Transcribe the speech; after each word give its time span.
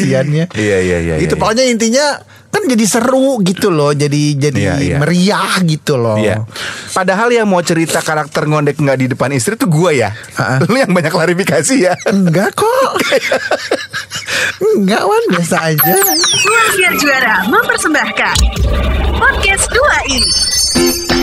Siannya. 0.00 0.44
Iya, 0.52 0.78
iya, 0.80 0.98
iya, 1.00 1.14
Itu 1.18 1.34
iya, 1.34 1.40
pokoknya 1.40 1.64
intinya 1.66 2.06
kan 2.54 2.70
jadi 2.70 2.86
seru 2.86 3.42
gitu 3.42 3.66
loh, 3.66 3.90
jadi 3.90 4.38
jadi 4.38 4.60
Iya, 4.62 4.74
iya. 4.78 4.96
meriah 5.02 5.58
gitu 5.66 5.98
loh. 5.98 6.14
Iya. 6.14 6.46
Padahal 6.94 7.26
yang 7.28 7.50
mau 7.50 7.58
cerita 7.60 7.98
karakter 7.98 8.46
ngondek 8.46 8.78
nggak 8.78 8.98
di 8.98 9.06
depan 9.10 9.34
istri 9.34 9.58
tuh 9.58 9.66
gue 9.66 9.98
ya. 9.98 10.14
Ah. 10.38 10.62
Lu 10.62 10.78
yang 10.78 10.94
banyak 10.94 11.10
klarifikasi 11.10 11.74
ya. 11.74 11.98
Enggak 12.06 12.54
kok. 12.54 12.90
Enggak 14.78 15.02
Wan, 15.02 15.24
biasa 15.34 15.56
aja. 15.74 15.94
Siar 16.74 16.94
Juara 16.94 17.42
mempersembahkan 17.46 18.36
Podcast 19.14 19.66
2i 19.70 20.20
Eh, 20.74 21.13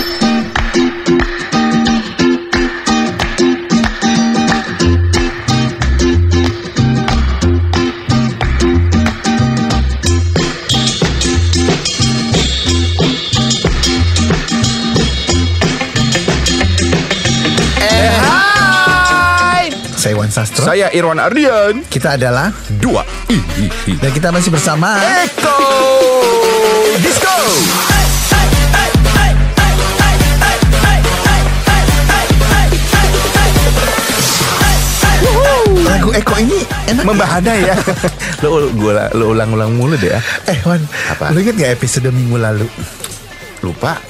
Sastro. 20.31 20.63
Saya 20.63 20.87
Irwan 20.95 21.19
Ardian. 21.19 21.83
Kita 21.85 22.15
adalah 22.15 22.55
Dua. 22.79 23.03
Ih, 23.27 23.43
ih, 23.67 23.71
ih. 23.91 23.97
dan 23.99 24.15
kita 24.15 24.31
masih 24.31 24.49
bersama 24.49 24.95
Eko 25.27 25.59
Disco. 27.03 27.37
lagu 36.01 36.09
Eko 36.17 36.35
ini 36.41 36.59
enak. 36.89 37.03
Membahana 37.05 37.53
ya. 37.53 37.75
lu 38.41 38.73
gua 38.73 39.11
lu 39.13 39.37
ulang-ulang 39.37 39.71
mulu 39.75 39.93
deh 39.99 40.15
ya. 40.15 40.19
Eh 40.49 40.57
Wan, 40.65 40.81
Apa? 41.13 41.29
lu 41.29 41.45
inget 41.45 41.55
gak 41.59 41.71
episode 41.77 42.09
minggu 42.09 42.41
lalu? 42.41 42.67
Lupa. 43.61 44.01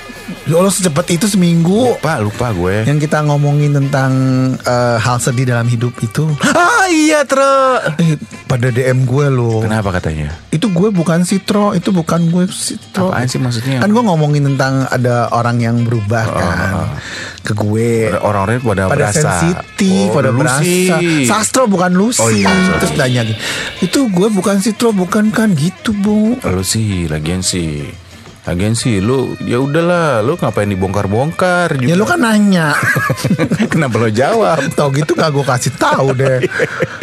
Lu 0.41 0.57
Allah 0.57 0.73
secepat 0.73 1.05
itu 1.11 1.29
seminggu 1.29 1.93
Lupa, 1.93 2.17
lupa 2.17 2.49
gue. 2.49 2.81
yang 2.83 2.97
kita 2.97 3.21
ngomongin 3.21 3.71
tentang 3.71 4.11
eh, 4.57 4.97
hal 4.97 5.17
sedih 5.17 5.45
dalam 5.45 5.65
hidup 5.65 5.93
itu. 5.99 6.25
Ah 6.81 6.89
iya, 6.89 7.21
Tro. 7.21 7.77
Eh, 8.01 8.17
pada 8.45 8.67
DM 8.67 9.05
gue 9.05 9.29
loh. 9.29 9.61
Kenapa 9.61 9.93
katanya? 9.93 10.33
Itu 10.49 10.73
gue 10.73 10.89
bukan 10.89 11.21
Citro, 11.21 11.71
itu 11.71 11.93
bukan 11.93 12.25
gue 12.27 12.49
Citro. 12.49 13.13
Apaan 13.13 13.29
sih 13.29 13.37
maksudnya? 13.37 13.77
Kan 13.77 13.93
gue 13.93 14.01
ngomongin 14.01 14.41
tentang 14.43 14.89
ada 14.89 15.29
orang 15.29 15.61
yang 15.61 15.85
berubah 15.85 16.25
kan 16.25 16.97
ke 17.41 17.53
gue. 17.53 18.09
Orang-orang 18.11 18.57
pada 18.59 18.83
pada 18.87 18.97
berasa. 18.97 19.21
sensitif, 19.21 20.09
Oh, 20.09 20.15
pada 20.17 20.29
lu 20.33 20.41
berasa. 20.41 20.97
Sastro 21.23 21.69
bukan 21.69 21.93
Lucy. 21.93 22.17
Oh, 22.17 22.33
iya. 22.33 22.49
Terus 22.81 22.97
nanya 22.97 23.21
gitu. 23.23 23.39
Itu 23.79 23.99
gue 24.09 24.27
bukan 24.27 24.57
Citro, 24.57 24.89
bukan 24.89 25.29
kan 25.29 25.53
gitu, 25.53 25.93
Bu. 25.93 26.41
Lu 26.41 26.65
sih, 26.65 27.05
lagian 27.05 27.45
sih. 27.45 27.85
Lagian 28.41 28.73
sih, 28.73 28.97
lu 28.97 29.37
ya 29.45 29.61
udahlah, 29.61 30.25
lu 30.25 30.33
ngapain 30.33 30.65
dibongkar-bongkar 30.65 31.77
juga. 31.77 31.85
Ya 31.85 31.93
lu 31.93 32.09
kan 32.09 32.25
nanya. 32.25 32.73
Kenapa 33.71 34.01
lo 34.01 34.09
jawab? 34.09 34.57
Tau 34.77 34.89
gitu 34.89 35.13
gak 35.13 35.29
gue 35.29 35.45
kasih 35.45 35.73
tahu 35.77 36.17
deh. 36.17 36.41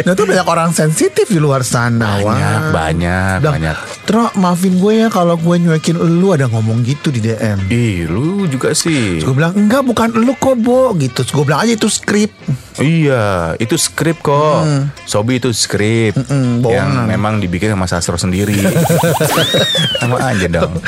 Nah 0.03 0.19
tuh 0.19 0.27
banyak 0.27 0.42
orang 0.42 0.75
sensitif 0.75 1.30
di 1.30 1.39
luar 1.39 1.62
sana. 1.62 2.19
Banyak, 2.19 2.27
Wan. 2.27 2.62
banyak, 2.75 3.36
Bilang, 3.39 3.55
banyak. 3.55 3.77
Tro 4.03 4.34
maafin 4.34 4.83
gue 4.83 5.06
ya 5.06 5.08
kalau 5.14 5.39
gue 5.39 5.55
nyuekin 5.62 5.95
lu 5.95 6.34
ada 6.34 6.50
ngomong 6.50 6.83
gitu 6.83 7.14
di 7.14 7.22
DM. 7.22 7.70
Ih, 7.70 8.11
lu 8.11 8.50
juga 8.50 8.75
sih. 8.75 9.23
Terus 9.23 9.30
gue 9.30 9.36
bilang 9.39 9.55
enggak 9.55 9.86
bukan 9.86 10.19
lu 10.19 10.34
kok 10.34 10.58
Bo 10.58 10.91
gitu. 10.98 11.23
Terus 11.23 11.30
gue 11.39 11.45
bilang 11.47 11.62
aja 11.62 11.70
itu 11.70 11.86
skrip. 11.86 12.34
Iya, 12.78 13.55
itu 13.58 13.75
skrip 13.75 14.23
kok. 14.23 14.67
Sobi 15.02 15.39
itu 15.39 15.50
skrip 15.50 16.14
yang 16.19 16.62
bohongan. 16.62 17.06
memang 17.06 17.34
dibikin 17.39 17.75
sama 17.75 17.86
Sastro 17.86 18.19
sendiri. 18.19 18.55
sama 20.02 20.19
aja 20.19 20.47
dong. 20.50 20.78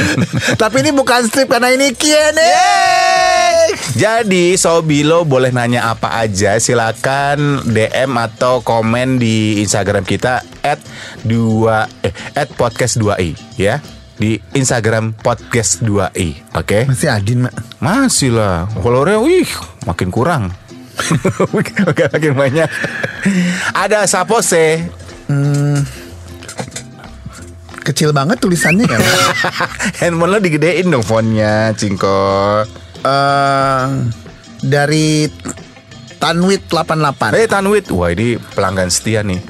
Tapi 0.57 0.77
ini 0.85 0.91
bukan 0.93 1.27
strip 1.29 1.49
karena 1.53 1.73
ini 1.73 1.93
Q&A. 1.93 2.53
Jadi 3.95 4.55
Sobi 4.57 5.03
lo 5.05 5.27
boleh 5.29 5.53
nanya 5.53 5.93
apa 5.93 6.21
aja 6.23 6.57
silakan 6.57 7.65
DM 7.69 8.13
atau 8.17 8.65
komen 8.65 9.21
di 9.21 9.61
Instagram 9.61 10.07
kita 10.07 10.43
at 10.63 10.81
2 11.27 12.07
eh 12.07 12.15
at 12.35 12.49
podcast 12.55 12.99
2i 12.99 13.37
ya. 13.61 13.79
Di 14.21 14.37
Instagram 14.53 15.17
podcast 15.17 15.81
2i, 15.81 16.53
oke? 16.53 16.93
Masih 16.93 17.09
Adin 17.09 17.49
mak. 17.49 17.57
Masih 17.81 18.37
lah. 18.37 18.69
Followernya 18.85 19.17
wih 19.17 19.49
makin 19.89 20.13
kurang. 20.13 20.53
makin 21.57 22.33
banyak. 22.37 22.69
Ada 23.73 24.05
Sapose. 24.05 24.85
Kecil 27.91 28.15
banget 28.15 28.39
tulisannya 28.39 28.87
ya. 28.87 28.99
Handphone 30.07 30.31
lo 30.31 30.39
digedein 30.39 30.95
dong 30.95 31.03
fontnya, 31.03 31.75
Cingko. 31.75 32.63
Eh, 33.03 33.85
dari 34.63 35.27
Tanwit 36.23 36.71
88. 36.71 37.35
Eh 37.35 37.51
Tanwit, 37.51 37.91
wah 37.91 38.15
ini 38.15 38.39
pelanggan 38.39 38.87
setia 38.93 39.27
nih. 39.27 39.43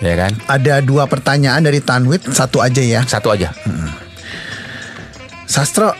Ya 0.00 0.16
kan? 0.16 0.32
Ada 0.48 0.80
dua 0.80 1.04
pertanyaan 1.04 1.60
dari 1.60 1.84
Tanwit, 1.84 2.24
satu 2.32 2.64
aja 2.64 2.80
ya. 2.80 3.04
Satu 3.04 3.28
aja. 3.36 3.52
Sastro, 5.44 5.92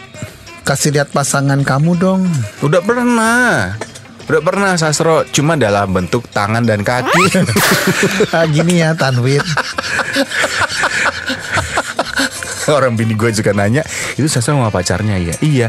kasih 0.64 0.96
lihat 0.96 1.12
pasangan 1.12 1.60
kamu 1.60 2.00
dong. 2.00 2.24
Udah 2.64 2.80
pernah. 2.80 3.76
Udah 4.30 4.40
pernah 4.40 4.72
Sastro, 4.78 5.26
cuma 5.34 5.58
dalam 5.58 5.92
bentuk 5.92 6.24
tangan 6.30 6.64
dan 6.64 6.80
kaki. 6.86 7.26
Ah, 8.32 8.48
gini 8.48 8.80
ya 8.80 8.96
Tanwit. 8.96 9.42
Orang 12.80 12.96
bini 12.96 13.14
gue 13.14 13.30
juga 13.32 13.52
nanya, 13.52 13.84
itu 14.16 14.28
Sastro 14.28 14.56
sama 14.56 14.72
pacarnya 14.72 15.16
ya? 15.20 15.34
Iya. 15.40 15.68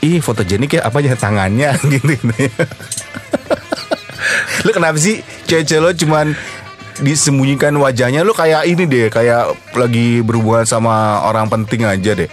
Ih 0.00 0.24
fotogenik 0.24 0.80
ya 0.80 0.88
apa 0.88 1.04
aja 1.04 1.12
tangannya 1.12 1.76
gitu. 1.92 2.08
lu 4.64 4.70
kenapa 4.72 4.96
sih 4.96 5.20
cewek-cewek 5.48 5.80
lo 5.80 5.90
cuman 5.92 6.36
disembunyikan 7.00 7.72
wajahnya 7.80 8.24
lu 8.24 8.36
kayak 8.36 8.68
ini 8.68 8.84
deh 8.84 9.08
kayak 9.08 9.56
lagi 9.72 10.20
berhubungan 10.20 10.68
sama 10.68 11.24
orang 11.24 11.48
penting 11.48 11.88
aja 11.88 12.12
deh 12.12 12.28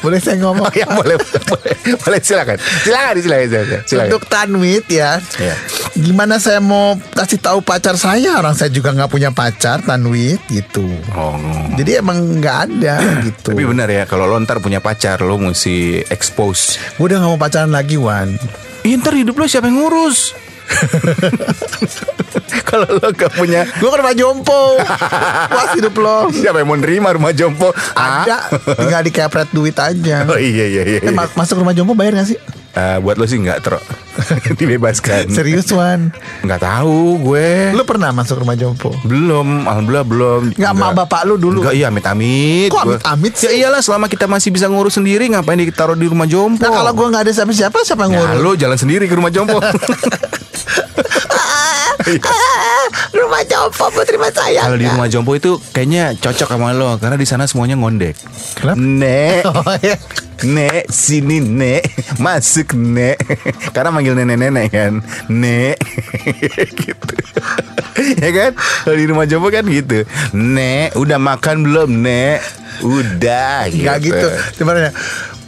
Boleh 0.00 0.16
saya 0.16 0.40
ngomong? 0.40 0.64
Oh 0.64 0.72
ya 0.72 0.88
boleh 0.88 1.20
boleh 1.44 1.74
boleh 2.00 2.20
silakan 2.24 2.56
silakan 2.56 3.20
silakan 3.20 3.52
silakan, 3.52 3.80
silakan. 3.84 4.08
Untuk 4.08 4.24
Tanwit 4.32 4.88
ya. 4.88 5.20
Iya. 5.36 5.54
Gimana 6.00 6.40
saya 6.40 6.58
mau 6.58 6.96
kasih 7.12 7.36
tahu 7.36 7.60
pacar 7.60 7.92
saya? 7.94 8.40
Orang 8.40 8.56
saya 8.56 8.68
juga 8.68 8.88
nggak 8.90 9.08
punya 9.08 9.30
pacar 9.30 9.84
Tanwit 9.84 10.40
gitu. 10.48 10.88
Oh. 11.12 11.36
Jadi 11.76 12.00
emang 12.00 12.40
nggak 12.40 12.56
ada 12.66 12.94
gitu. 13.26 13.52
Tapi 13.52 13.62
benar 13.62 13.86
ya 13.86 14.04
kalau 14.04 14.24
lo 14.24 14.40
ntar 14.40 14.58
punya 14.58 14.80
pacar 14.80 15.20
lo 15.20 15.36
mesti 15.36 16.00
expose. 16.08 16.80
Gue 16.96 17.06
udah 17.06 17.20
nggak 17.20 17.30
mau 17.30 17.38
pacaran 17.38 17.68
lagi 17.68 17.94
Wan. 17.94 18.32
Ih, 18.80 18.96
ntar 18.96 19.12
hidup 19.12 19.36
lo 19.36 19.44
siapa 19.44 19.68
yang 19.68 19.76
ngurus? 19.78 20.32
kalau 22.62 22.86
lo 22.86 23.10
gak 23.10 23.34
punya 23.34 23.66
Gue 23.76 23.90
ke 23.90 23.98
rumah 23.98 24.14
jompo. 24.14 24.78
Puas 25.52 25.70
hidup 25.74 25.94
lo. 25.96 26.30
siapa 26.30 26.62
yang 26.62 26.68
mau 26.68 26.78
nerima 26.78 27.10
rumah 27.10 27.34
jompo? 27.34 27.74
Ah? 27.92 28.22
Ada. 28.24 28.38
Tinggal 28.78 29.02
dikepret 29.02 29.50
duit 29.50 29.74
aja. 29.74 30.24
Oh 30.24 30.38
iya 30.38 30.64
iya 30.64 30.82
iya. 30.86 30.98
Eh, 30.98 31.10
iya. 31.10 31.12
ma- 31.12 31.28
masuk 31.34 31.58
rumah 31.58 31.74
jompo 31.74 31.92
bayar 31.92 32.16
gak 32.16 32.30
sih? 32.30 32.38
Ah, 32.70 32.96
buat 32.96 33.18
lo 33.18 33.26
sih 33.26 33.36
nggak 33.36 33.60
tro 33.60 33.82
dibebaskan. 34.58 35.28
Serius 35.28 35.68
Wan. 35.70 36.14
Nggak 36.40 36.60
tahu 36.60 36.98
gue. 37.20 37.72
Lu 37.72 37.82
pernah 37.82 38.10
masuk 38.10 38.40
rumah 38.40 38.54
jompo? 38.54 38.92
belum, 39.02 39.64
alhamdulillah 39.64 40.06
belum. 40.06 40.40
Nggak 40.52 40.72
sama 40.72 40.92
bapak 40.94 41.20
lu 41.24 41.34
dulu? 41.36 41.60
Enggak, 41.60 41.74
iya 41.74 41.86
amit-amit. 41.88 42.68
Kok 42.68 42.78
Gue- 42.80 42.90
amit-amit 42.96 43.32
Ya 43.34 43.40
sih? 43.40 43.58
iyalah 43.58 43.80
selama 43.80 44.06
kita 44.06 44.24
masih 44.24 44.50
bisa 44.50 44.66
ngurus 44.66 44.94
sendiri 44.94 45.26
ngapain 45.28 45.56
ditaruh 45.56 45.94
di 45.94 46.06
rumah 46.06 46.24
jompo? 46.24 46.60
Nah 46.60 46.70
kalau 46.72 46.92
gue 46.92 47.06
nggak 47.08 47.22
ada 47.22 47.32
siapa-siapa 47.32 47.76
siapa 47.80 48.02
yang 48.04 48.12
Ya, 48.12 48.20
ngurus? 48.20 48.38
lo 48.40 48.50
jalan 48.54 48.76
sendiri 48.76 49.04
ke 49.04 49.14
rumah 49.14 49.28
jompo. 49.28 49.58
rumah 53.18 53.42
jompo 53.44 53.84
putri 53.90 54.16
mas 54.16 54.32
sayang. 54.32 54.64
Kalau 54.64 54.76
di 54.76 54.86
rumah 54.86 55.06
jompo 55.06 55.32
itu 55.32 55.60
kayaknya 55.70 56.16
cocok 56.16 56.48
sama 56.50 56.72
lo 56.72 56.96
karena 56.96 57.14
di 57.14 57.24
sana 57.24 57.44
semuanya 57.44 57.76
ngondek. 57.76 58.16
Kenapa? 58.56 58.78
Nek, 58.78 59.42
Oh, 59.46 59.74
iya. 59.78 59.96
nek, 60.42 60.88
sini 60.88 61.38
nek, 61.38 61.84
masuk 62.16 62.72
nek. 62.72 63.20
Karena 63.70 63.92
manggil 63.92 64.16
nenek-nenek 64.16 64.66
kan, 64.68 64.92
nek, 65.28 65.76
gitu. 66.80 67.14
ya 68.16 68.30
kan? 68.32 68.50
Kalau 68.56 68.96
di 68.96 69.06
rumah 69.06 69.26
jompo 69.26 69.48
kan 69.48 69.64
gitu. 69.64 70.08
Nek, 70.32 70.96
udah 70.96 71.18
makan 71.20 71.62
belum 71.62 71.90
nek? 72.00 72.40
Udah. 72.80 73.68
Nggak 73.68 73.96
gitu. 74.00 74.26
Gimana 74.56 74.88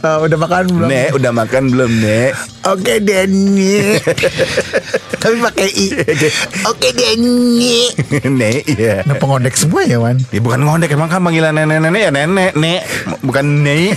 Eh, 0.03 0.19
udah 0.19 0.35
makan 0.35 0.63
belum? 0.67 0.89
Nek, 0.91 1.09
udah 1.15 1.31
makan 1.31 1.63
belum 1.71 1.91
nek? 2.03 2.35
Oke 2.67 2.99
Denny. 2.99 3.95
Tapi 5.23 5.35
pakai 5.39 5.69
i. 5.71 5.95
Oke 6.75 6.91
Denny. 6.91 7.87
nek, 8.43 8.67
ya. 8.67 8.99
Nah 9.07 9.15
pengondek 9.15 9.55
semua 9.55 9.87
ya 9.87 10.03
Wan. 10.03 10.19
Ya 10.35 10.43
bukan 10.43 10.59
ngondek 10.67 10.91
emang 10.91 11.07
kan 11.07 11.23
panggilan 11.23 11.55
nenek-nenek 11.55 12.01
ya 12.03 12.11
nenek, 12.11 12.51
nek, 12.51 12.83
bukan 13.23 13.63
nek. 13.63 13.95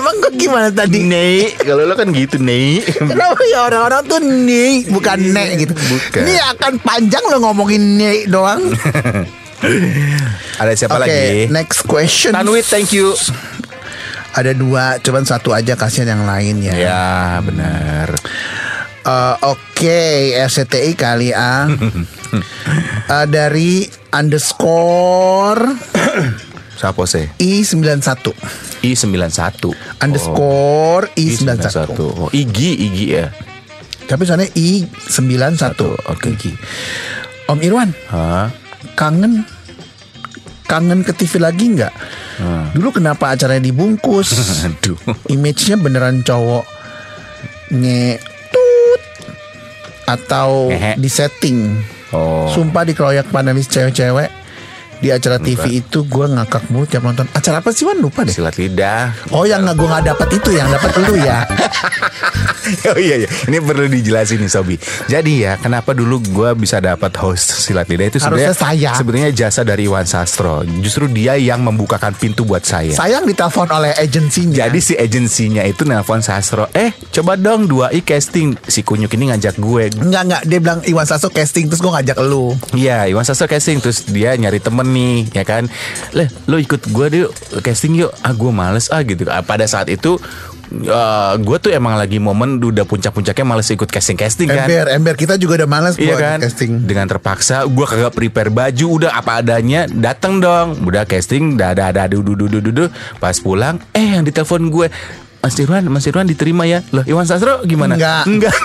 Emang 0.00 0.16
gue 0.16 0.32
gimana 0.40 0.72
tadi? 0.72 1.04
Nek, 1.04 1.60
kalau 1.60 1.84
lo 1.84 1.92
kan 1.92 2.08
gitu 2.16 2.40
nek. 2.40 2.88
Kenapa 2.96 3.42
ya 3.52 3.68
orang-orang 3.68 4.00
tuh 4.08 4.20
nih 4.24 4.88
bukan 4.88 5.18
nek 5.28 5.48
gitu. 5.60 5.76
Bukan. 5.76 6.24
Ini 6.24 6.34
akan 6.56 6.72
panjang 6.80 7.24
lo 7.28 7.44
ngomongin 7.44 8.00
nek 8.00 8.32
doang. 8.32 8.64
Ada 10.56 10.72
siapa 10.72 10.96
Oke, 10.96 11.04
lagi? 11.04 11.52
next 11.52 11.84
question. 11.84 12.32
Tanwit, 12.32 12.64
thank 12.64 12.96
you. 12.96 13.12
Ada 14.36 14.52
dua, 14.52 15.00
cuman 15.00 15.24
satu 15.24 15.56
aja 15.56 15.72
kasihan 15.80 16.12
yang 16.12 16.28
lain 16.28 16.60
ya. 16.60 16.74
Ya, 16.76 17.08
benar. 17.40 18.12
Eh, 19.06 19.34
Oke, 19.46 20.34
RCTI 20.36 20.92
kali 20.98 21.30
ah. 21.30 21.70
Eh, 23.06 23.26
dari 23.30 23.86
underscore 24.10 25.62
Siapa 26.82 27.06
sih? 27.06 27.22
I91 27.38 28.34
I91. 28.82 29.72
Underscore 30.02 31.06
Oh, 31.06 31.16
I91 31.16 31.96
Oh, 31.96 32.28
Igi, 32.34 32.76
Igi 32.76 33.06
ya. 33.14 33.30
Tapi 34.10 34.26
soalnya 34.26 34.50
I91 34.52 35.80
Oke. 36.10 36.34
Gigi. 36.34 36.52
Om 37.46 37.62
Irwan 37.62 37.94
Hah? 38.10 38.50
Kangen 38.98 39.46
Kangen 40.66 41.06
ke 41.06 41.14
TV 41.14 41.38
lagi 41.38 41.78
nggak? 41.78 41.94
Hmm. 42.36 42.68
Dulu 42.70 42.92
kenapa 42.92 43.32
acaranya 43.32 43.64
dibungkus 43.64 44.36
Aduh. 44.68 44.96
Image-nya 45.26 45.76
beneran 45.76 46.20
cowok 46.20 46.68
Ngetut 47.70 49.02
Atau 50.04 50.70
Ngehe. 50.70 50.94
di 50.96 51.08
setting 51.08 51.60
Oh. 52.14 52.46
Sumpah 52.46 52.86
dikeroyak 52.86 53.26
panelis 53.28 53.66
cewek-cewek 53.66 54.30
Di 54.96 55.12
acara 55.12 55.36
TV 55.36 55.84
itu 55.84 56.04
gue 56.08 56.26
ngakak 56.26 56.72
mulu 56.72 56.88
tiap 56.88 57.04
nonton 57.04 57.28
Acara 57.36 57.60
apa 57.60 57.70
sih 57.70 57.84
Wan? 57.84 58.00
Lupa 58.00 58.24
deh 58.24 58.32
Silat 58.32 58.56
lidah. 58.56 59.12
Oh 59.34 59.44
yang 59.44 59.62
nggak 59.64 59.76
gue 59.76 59.88
nggak 59.88 60.04
dapat 60.16 60.28
itu 60.40 60.50
Yang 60.56 60.68
dapat 60.80 60.90
lu 61.04 61.14
ya 61.20 61.38
oh 62.92 62.98
iya 62.98 63.16
iya, 63.22 63.28
ini 63.46 63.58
perlu 63.62 63.86
dijelasin 63.86 64.42
nih 64.42 64.50
Sobi. 64.50 64.76
Jadi 65.06 65.46
ya, 65.46 65.58
kenapa 65.58 65.94
dulu 65.94 66.18
gua 66.34 66.50
bisa 66.54 66.82
dapat 66.82 67.14
host 67.18 67.62
silat 67.62 67.86
lidah 67.86 68.10
itu 68.10 68.18
sebenarnya 68.18 68.54
saya. 68.56 68.90
sebenarnya 68.98 69.30
jasa 69.34 69.62
dari 69.62 69.86
Iwan 69.86 70.06
Sastro. 70.06 70.66
Justru 70.82 71.06
dia 71.10 71.38
yang 71.38 71.62
membukakan 71.62 72.14
pintu 72.14 72.42
buat 72.42 72.66
saya. 72.66 72.94
Sayang 72.94 73.26
ditelepon 73.26 73.68
oleh 73.70 73.92
agensinya 73.94 74.66
Jadi 74.66 74.78
si 74.82 74.94
agensinya 74.98 75.62
itu 75.62 75.86
nelpon 75.86 76.22
Sastro, 76.22 76.66
eh 76.74 76.94
coba 77.14 77.38
dong 77.38 77.70
2i 77.70 78.02
casting. 78.02 78.58
Si 78.66 78.82
kunyuk 78.82 79.12
ini 79.14 79.30
ngajak 79.34 79.58
gue. 79.58 79.84
Enggak 80.02 80.22
enggak 80.26 80.42
Dia 80.46 80.58
bilang 80.58 80.80
Iwan 80.86 81.06
Sasso 81.06 81.30
casting 81.30 81.70
Terus 81.70 81.80
gue 81.82 81.92
ngajak 81.92 82.16
lu 82.26 82.54
Iya, 82.74 83.06
Iwan 83.10 83.22
Sastro 83.22 83.46
casting 83.46 83.78
terus 83.78 84.06
dia 84.08 84.34
nyari 84.34 84.58
temen 84.58 84.85
nih, 84.90 85.30
ya 85.32 85.42
kan? 85.42 85.66
Leh, 86.12 86.28
lo 86.46 86.56
ikut 86.56 86.86
gue 86.86 87.06
deh 87.08 87.22
casting 87.60 87.96
yuk. 87.96 88.10
Ah, 88.20 88.34
gue 88.34 88.50
males 88.50 88.90
ah 88.90 89.02
gitu. 89.02 89.26
Ah, 89.26 89.42
Pada 89.42 89.66
saat 89.66 89.86
itu 89.88 90.18
eh 90.66 91.32
gue 91.46 91.56
tuh 91.62 91.70
emang 91.70 91.94
lagi 91.94 92.18
momen 92.18 92.58
udah 92.58 92.82
puncak-puncaknya 92.82 93.46
males 93.46 93.70
ikut 93.70 93.86
casting-casting 93.86 94.50
kan. 94.50 94.66
Ember 94.66 94.86
Ember 94.90 95.14
kita 95.14 95.38
juga 95.38 95.62
udah 95.62 95.70
males 95.70 95.94
Iya 95.94 96.18
kan 96.18 96.42
casting 96.42 96.82
Dengan 96.82 97.06
terpaksa 97.06 97.62
Gue 97.70 97.86
kagak 97.86 98.10
prepare 98.10 98.50
baju 98.50 98.86
Udah 98.98 99.14
apa 99.14 99.46
adanya 99.46 99.86
Dateng 99.86 100.42
dong 100.42 100.82
Udah 100.82 101.06
casting 101.06 101.54
Dah 101.54 101.70
dah 101.70 101.94
dah 101.94 102.10
du, 102.10 102.18
du, 102.18 102.34
du, 102.34 102.50
du, 102.50 102.58
du, 102.58 102.74
du. 102.74 102.84
Pas 103.22 103.38
pulang 103.38 103.78
Eh 103.94 104.18
yang 104.18 104.26
ditelepon 104.26 104.66
gue 104.66 104.90
Mas 105.38 105.54
Irwan 105.54 105.86
Mas 105.86 106.02
Irwan 106.02 106.26
diterima 106.26 106.66
ya 106.66 106.82
Loh 106.90 107.06
Iwan 107.06 107.30
Sastro 107.30 107.62
gimana 107.62 107.94
Enggak. 107.94 108.26
Enggak 108.26 108.56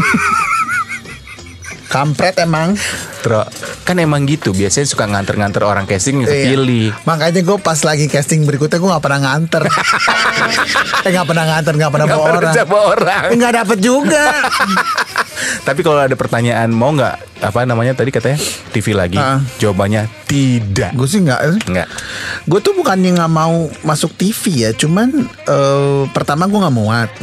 Kampret 1.85 2.33
emang 2.41 2.73
Tro 3.21 3.45
Kan 3.81 3.97
emang 3.97 4.25
gitu 4.25 4.51
Biasanya 4.51 4.85
suka 4.85 5.05
nganter-nganter 5.05 5.61
orang 5.61 5.85
casting 5.85 6.19
yang 6.19 6.27
Iya. 6.27 6.35
kepilih 6.49 6.87
Makanya 7.03 7.41
gue 7.41 7.57
pas 7.57 7.79
lagi 7.79 8.05
casting 8.05 8.41
berikutnya 8.41 8.75
gue 8.75 8.89
gak 8.89 9.01
pernah 9.01 9.19
nganter. 9.23 9.63
Eh 11.01 11.09
gak 11.09 11.25
pernah 11.25 11.45
nganter 11.47 11.73
Gak 11.75 11.91
pernah 11.91 12.05
Nggak 12.05 12.17
bawa 12.17 12.27
pernah 12.27 12.51
orang. 12.51 12.69
orang. 12.87 13.23
Eh, 13.23 13.35
Nggak 13.35 13.53
dapet 13.55 13.77
juga. 13.79 14.25
Tapi 15.67 15.81
kalau 15.81 15.99
ada 15.99 16.13
pertanyaan 16.13 16.69
Mau 16.69 16.91
nggak 16.91 17.15
Apa 17.41 17.65
namanya 17.65 17.93
tadi 17.93 18.09
katanya 18.09 18.37
TV 18.69 18.93
lagi 18.93 19.17
Ah. 19.17 19.41
Jawabannya 19.57 20.05
Tidak. 20.23 20.93
Gue 20.93 21.05
sih 21.05 21.19
gak 21.19 21.65
Enggak 21.65 21.87
Gue 22.43 22.59
tuh 22.59 22.73
bukannya 22.73 23.13
gak 23.15 23.31
mau 23.31 23.55
masuk 23.81 24.13
TV 24.13 24.37
ya 24.59 24.71
Cuman 24.71 25.09
eh, 25.43 26.01
Pertama 26.07 26.45
gue 26.45 26.59
gak 26.59 26.75
muat. 26.75 27.09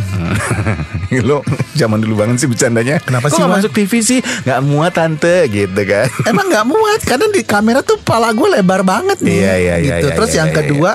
Lo 1.20 1.40
zaman 1.72 1.98
dulu 1.98 2.18
banget 2.18 2.36
sih 2.38 2.48
bercandanya. 2.48 3.00
Kenapa 3.00 3.26
Kok 3.26 3.32
sih, 3.32 3.38
nggak 3.38 3.48
Wan? 3.48 3.58
masuk 3.58 3.72
TV 3.72 3.92
sih? 3.98 4.18
Gak 4.42 4.60
muat 4.60 4.92
tante 4.92 5.46
Gitu 5.46 5.80
kan? 5.88 6.06
Emang 6.30 6.52
gak 6.52 6.68
muat 6.68 7.00
Karena 7.00 7.26
di 7.32 7.42
kamera 7.42 7.80
tuh 7.80 7.96
pala 7.96 8.36
gue 8.36 8.48
lebar 8.60 8.84
banget 8.84 9.24
nih. 9.24 9.32
Iya, 9.32 9.54
iya, 9.56 9.74
iya, 9.80 9.96
gitu. 9.98 10.06
iya, 10.12 10.16
Terus 10.20 10.30
iya, 10.30 10.38
yang 10.44 10.50
iya, 10.52 10.56
kedua 10.60 10.90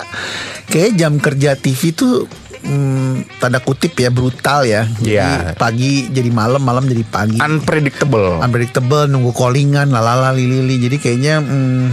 Kayak 0.70 0.92
jam 0.96 1.14
kerja 1.18 1.50
TV 1.58 1.82
tuh 1.98 2.30
hmm, 2.62 3.42
Tanda 3.42 3.60
kutip 3.60 3.98
ya 3.98 4.14
Brutal 4.14 4.70
ya. 4.70 4.86
Jadi 4.86 5.18
Iya. 5.18 5.58
pagi 5.58 6.08
jadi 6.14 6.30
malam 6.30 6.62
Malam 6.62 6.86
jadi 6.86 7.04
pagi. 7.04 7.42
Unpredictable. 7.42 8.38
Unpredictable 8.40 9.10
Nunggu 9.10 9.34
callingan 9.34 9.90
Lalala 9.90 10.32
lili 10.32 10.78
Jadi 10.78 10.98
kayaknya 11.02 11.42
hmm, 11.42 11.86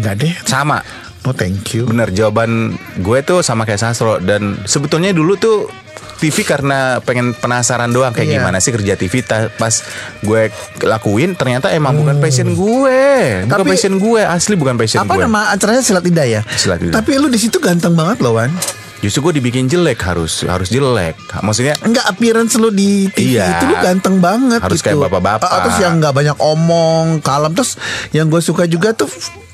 Nggak 0.00 0.14
deh. 0.20 0.34
Sama. 0.44 0.80
No 1.26 1.34
thank 1.34 1.74
you. 1.74 1.90
Bener 1.90 2.14
jawaban 2.14 2.78
gue 3.02 3.18
tuh 3.26 3.42
sama 3.42 3.66
kayak 3.66 3.82
Sastro. 3.82 4.22
Dan 4.22 4.62
sebetulnya 4.62 5.10
dulu 5.10 5.34
tuh 5.34 5.66
TV 6.16 6.42
karena 6.42 6.98
pengen 6.98 7.32
penasaran 7.32 7.88
doang 7.88 8.10
kayak 8.10 8.26
Iya. 8.26 8.34
gimana 8.38 8.58
sih 8.58 8.70
kerja 8.70 8.94
TV 8.94 9.20
pas 9.52 9.74
gue 10.18 10.42
lakuin 10.80 11.32
ternyata 11.32 11.68
emang 11.68 11.94
bukan 11.94 12.16
passion 12.16 12.50
gue 12.50 13.00
bukan 13.44 13.52
Tapi- 13.54 13.70
passion 13.70 13.94
gue 13.96 14.20
asli 14.20 14.54
bukan 14.54 14.74
passion 14.74 15.00
Apa 15.00 15.14
gue 15.14 15.24
nama 15.24 15.50
acaranya 15.50 15.80
Silat 15.80 16.02
Lidah 16.02 16.26
ya? 16.26 16.40
Silat 16.50 16.80
Lidah. 16.80 16.96
Tapi 16.96 17.10
lu 17.14 17.26
di 17.26 17.36
situ 17.36 17.56
ganteng 17.56 17.92
banget 17.92 18.18
loh 18.18 18.34
Wan 18.34 18.50
justru 18.96 19.20
gue 19.22 19.38
dibikin 19.38 19.68
jelek 19.68 20.00
harus 20.00 20.40
harus 20.42 20.66
jelek 20.66 21.14
maksudnya 21.38 21.76
Enggak 21.80 22.08
appearance 22.08 22.56
lu 22.56 22.72
di 22.72 23.06
TV 23.08 23.36
Iya. 23.36 23.46
itu 23.54 23.64
lu 23.66 23.76
ganteng 23.76 24.16
banget 24.18 24.58
Harus 24.58 24.80
gitu. 24.80 24.88
kayak 24.90 25.06
bapak-bapak. 25.06 25.48
Terus 25.62 25.78
yang 25.78 25.94
nggak 25.96 26.10
banyak 26.12 26.36
omong, 26.40 27.06
kalem. 27.20 27.52
Terus 27.52 27.76
yang 28.10 28.26
gue 28.26 28.40
suka 28.40 28.64
juga 28.64 28.90
tuh 28.92 29.06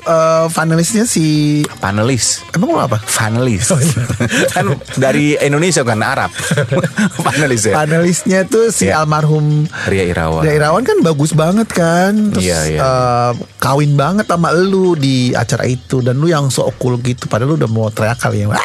eh, 0.02 0.46
panelisnya 0.48 1.04
si 1.04 1.24
panelis 1.78 2.42
emang 2.52 2.70
lu 2.70 2.78
apa? 2.78 2.98
panelis 3.02 3.68
Oh, 3.68 3.78
iya. 3.78 4.02
kan 4.54 4.64
dari 4.94 5.34
Indonesia 5.36 5.82
bukan 5.82 6.00
Arab 6.00 6.30
panelis 7.26 7.62
ya 7.64 7.74
Panelisnya 7.76 8.44
tuh 8.44 8.68
si 8.68 8.86
Iya. 8.86 9.00
almarhum 9.00 9.64
Ria 9.86 10.04
Irawan 10.06 10.42
Ria 10.42 10.54
Irawan 10.56 10.82
kan 10.82 10.98
bagus 11.00 11.32
banget 11.32 11.68
kan 11.68 12.34
Terus 12.34 12.44
Iya, 12.44 12.58
iya. 12.68 12.80
eh, 12.80 13.30
kawin 13.56 13.94
banget 13.94 14.26
sama 14.26 14.50
lu 14.52 14.94
di 14.94 15.30
acara 15.32 15.64
itu 15.64 15.98
Dan 15.98 16.18
lu 16.18 16.26
yang 16.26 16.48
so 16.48 16.66
cool 16.76 16.98
gitu 16.98 17.26
Padahal 17.26 17.54
lu 17.54 17.56
udah 17.56 17.70
mau 17.70 17.88
teriak 17.88 18.18
kali 18.18 18.42
ya 18.42 18.50
Wah 18.50 18.60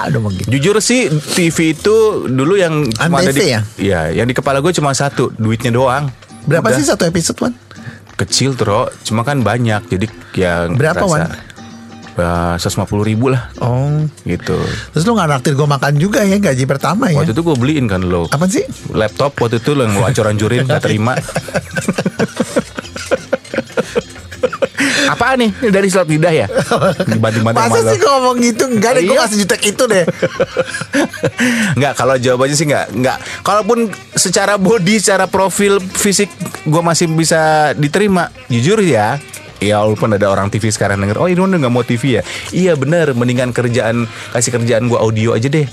udah 0.00 0.16
mau 0.16 0.32
gitu 0.32 0.48
Jujur 0.50 0.80
sih 0.80 1.06
TV 1.12 1.74
itu 1.74 1.96
dulu 2.24 2.56
yang 2.56 2.88
cuma 2.88 3.20
ada 3.20 3.30
di 3.30 3.44
ya? 3.46 3.60
Iya, 3.76 4.00
yang 4.14 4.24
di 4.24 4.32
kepala 4.32 4.58
gue 4.58 4.72
cuma 4.72 4.90
satu, 4.90 5.28
duitnya 5.30 5.68
doang. 5.70 6.08
Berapa 6.40 6.72
Udah. 6.72 6.78
sih 6.80 6.88
satu 6.88 7.04
episode 7.04 7.36
Wan? 7.36 7.52
Kecil 8.20 8.52
tro, 8.52 8.92
cuma 9.02 9.24
kan 9.24 9.40
banyak. 9.40 9.80
Jadi 9.88 10.06
yang 10.36 10.76
Berapa, 10.76 11.08
Wan? 11.08 11.24
Seratus 12.60 12.76
ribu 13.00 13.32
lah 13.32 13.48
Oh 13.64 14.04
gitu. 14.28 14.58
Terus 14.92 15.04
lu 15.08 15.16
gak 15.16 15.30
naktir 15.30 15.56
gue 15.56 15.64
makan 15.64 15.96
juga 15.96 16.20
ya 16.20 16.36
Gaji 16.36 16.68
pertama 16.68 17.08
ya 17.08 17.24
Waktu 17.24 17.32
itu 17.32 17.40
gue 17.40 17.56
beliin 17.56 17.88
kan 17.88 18.04
lo 18.04 18.28
Apa 18.28 18.44
sih? 18.44 18.66
laptop 18.92 19.40
waktu 19.40 19.56
itu 19.56 19.72
lo 19.72 19.88
yang 19.88 19.96
gue 19.96 20.04
ancur-ancurin 20.04 20.68
gak 20.68 20.84
terima. 20.84 21.16
Apa 25.10 25.34
nih? 25.34 25.50
Ini 25.50 25.70
dari 25.74 25.88
selat 25.90 26.06
lidah 26.06 26.30
ya? 26.30 26.46
Dibanting-banting 27.10 27.58
Masa 27.66 27.80
sih 27.90 27.98
ngomong 27.98 28.36
gitu? 28.38 28.64
Enggak 28.70 28.90
deh 28.94 29.02
gue 29.02 29.10
Iya. 29.10 29.20
gak 29.20 29.30
sejutek 29.30 29.62
itu 29.66 29.84
deh. 29.84 30.04
Nggak 31.78 31.92
kalau 31.94 32.14
jawabannya 32.14 32.54
sih 32.54 32.66
nggak 32.68 32.86
nggak 32.94 33.16
kalaupun 33.42 33.78
secara 34.14 34.54
body 34.54 35.00
secara 35.00 35.26
profil 35.26 35.80
fisik 35.80 36.30
gue 36.62 36.82
masih 36.82 37.10
bisa 37.10 37.72
diterima 37.74 38.30
jujur 38.46 38.78
ya. 38.80 39.18
Ya 39.60 39.76
walaupun 39.76 40.16
ada 40.16 40.24
orang 40.24 40.48
TV 40.48 40.72
sekarang 40.72 41.04
denger 41.04 41.20
Oh 41.20 41.28
ini 41.28 41.36
udah 41.36 41.60
nggak 41.60 41.68
mau 41.68 41.84
TV 41.84 42.16
ya? 42.16 42.22
Iya 42.48 42.72
bener. 42.74 43.12
Mendingan 43.12 43.52
kerjaan 43.52 44.08
Kasih 44.32 44.56
kerjaan 44.56 44.88
gue 44.88 44.96
audio 44.96 45.36
aja 45.36 45.52
deh 45.52 45.68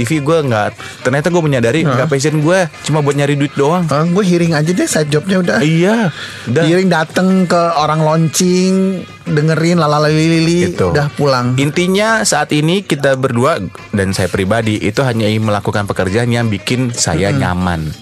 TV 0.00 0.24
gue 0.24 0.38
nggak 0.48 0.68
Ternyata 1.04 1.28
gue 1.28 1.42
menyadari 1.44 1.84
nggak 1.84 2.08
passion 2.08 2.40
gue 2.40 2.58
Cuma 2.88 3.04
buat 3.04 3.12
nyari 3.12 3.36
duit 3.36 3.52
doang. 3.52 3.84
Ah, 3.92 4.08
Gue 4.08 4.24
hearing 4.24 4.56
aja 4.56 4.72
deh 4.72 4.88
side 4.88 5.12
jobnya 5.12 5.44
udah. 5.44 5.58
Iya 5.60 6.08
Udah. 6.48 6.64
Hearing 6.64 6.88
dateng 6.88 7.44
ke 7.44 7.60
orang 7.76 8.00
launching 8.00 9.04
Dengerin 9.28 9.78
lalalili 9.78 10.72
Gitu. 10.72 10.90
Udah 10.90 11.12
pulang. 11.14 11.54
Intinya 11.60 12.24
saat 12.24 12.50
ini 12.56 12.82
kita 12.82 13.14
berdua 13.14 13.60
dan 13.92 14.10
saya 14.16 14.26
pribadi 14.26 14.80
itu 14.80 15.04
hanya 15.04 15.28
ingin 15.28 15.46
melakukan 15.46 15.84
pekerjaan 15.86 16.32
yang 16.32 16.48
bikin 16.48 16.90
saya 16.90 17.30
nyaman. 17.30 17.92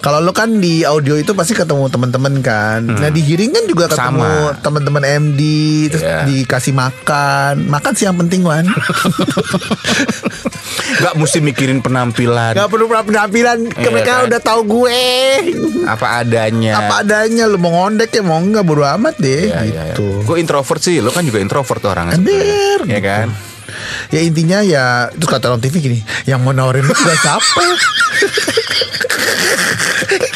Kalau 0.00 0.16
lo 0.18 0.32
kan 0.32 0.48
di 0.56 0.80
audio 0.80 1.12
itu 1.14 1.32
pasti 1.32 1.52
ketemu 1.52 1.86
teman-teman 1.86 2.40
kan. 2.40 2.80
Nah 2.82 3.08
di 3.08 3.20
hearing 3.20 3.52
kan 3.52 3.64
juga 3.64 3.84
ketemu 3.86 4.24
Hmm. 4.50 4.56
Teman-teman 4.58 5.02
MD, 5.04 5.40
terus 5.88 6.00
Iya. 6.02 6.24
dikasih 6.24 6.72
makan. 6.72 7.68
Makan 7.68 7.92
sih 7.92 8.04
yang 8.04 8.16
penting 8.16 8.40
Wan. 8.40 8.64
Gak 11.00 11.14
mesti 11.16 11.38
mikirin 11.38 11.80
penampilan 11.80 12.52
Gak 12.52 12.68
perlu 12.68 12.88
penampilan. 12.88 13.68
Iya 13.70 13.88
mereka 13.90 14.12
kan? 14.14 14.26
udah 14.26 14.40
tahu 14.40 14.60
gue. 14.66 15.02
apa 15.86 16.06
adanya. 16.18 16.72
Apa 16.78 16.94
adanya 17.00 17.44
lu 17.44 17.56
mau 17.56 17.72
ngondek 17.74 18.10
ya 18.10 18.22
mau 18.22 18.36
enggak 18.36 18.62
bodo 18.62 18.82
amat 18.82 19.16
deh 19.16 19.48
Iya, 19.48 19.60
iya, 19.62 19.82
iya. 19.82 19.82
gitu. 19.92 20.22
Gue 20.22 20.36
introvert 20.38 20.80
sih, 20.80 20.98
lo 20.98 21.10
kan 21.10 21.22
juga 21.22 21.38
introvert 21.38 21.82
orangnya. 21.82 22.16
Ember. 22.16 22.78
Iya 22.86 23.00
kan? 23.00 23.26
Ya 24.10 24.20
intinya 24.22 24.58
ya 24.64 25.08
Terus 25.14 25.28
kata 25.28 25.54
orang 25.54 25.62
TV 25.62 25.80
gini 25.80 25.98
Yang 26.26 26.40
mau 26.42 26.52
nawarin 26.54 26.84
lu 26.86 26.94
gak 26.94 27.18
siapa 27.20 27.62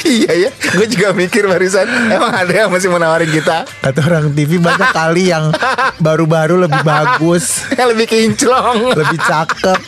iya 0.05 0.33
ya, 0.47 0.51
gue 0.53 0.87
juga 0.87 1.17
mikir 1.17 1.49
barusan 1.49 1.89
emang 2.13 2.31
ada 2.31 2.53
yang 2.53 2.71
masih 2.71 2.93
mau 2.93 3.01
nawarin 3.01 3.27
kita? 3.27 3.67
Kata 3.67 4.01
orang 4.05 4.31
TV 4.37 4.61
banyak 4.61 4.91
kali 4.95 5.33
yang 5.33 5.51
Baru-baru 5.99 6.67
lebih 6.69 6.83
bagus. 6.85 7.65
Yang 7.79 7.89
lebih 7.97 8.07
kinclong. 8.11 8.93
Lebih 8.93 9.19
cakep 9.25 9.81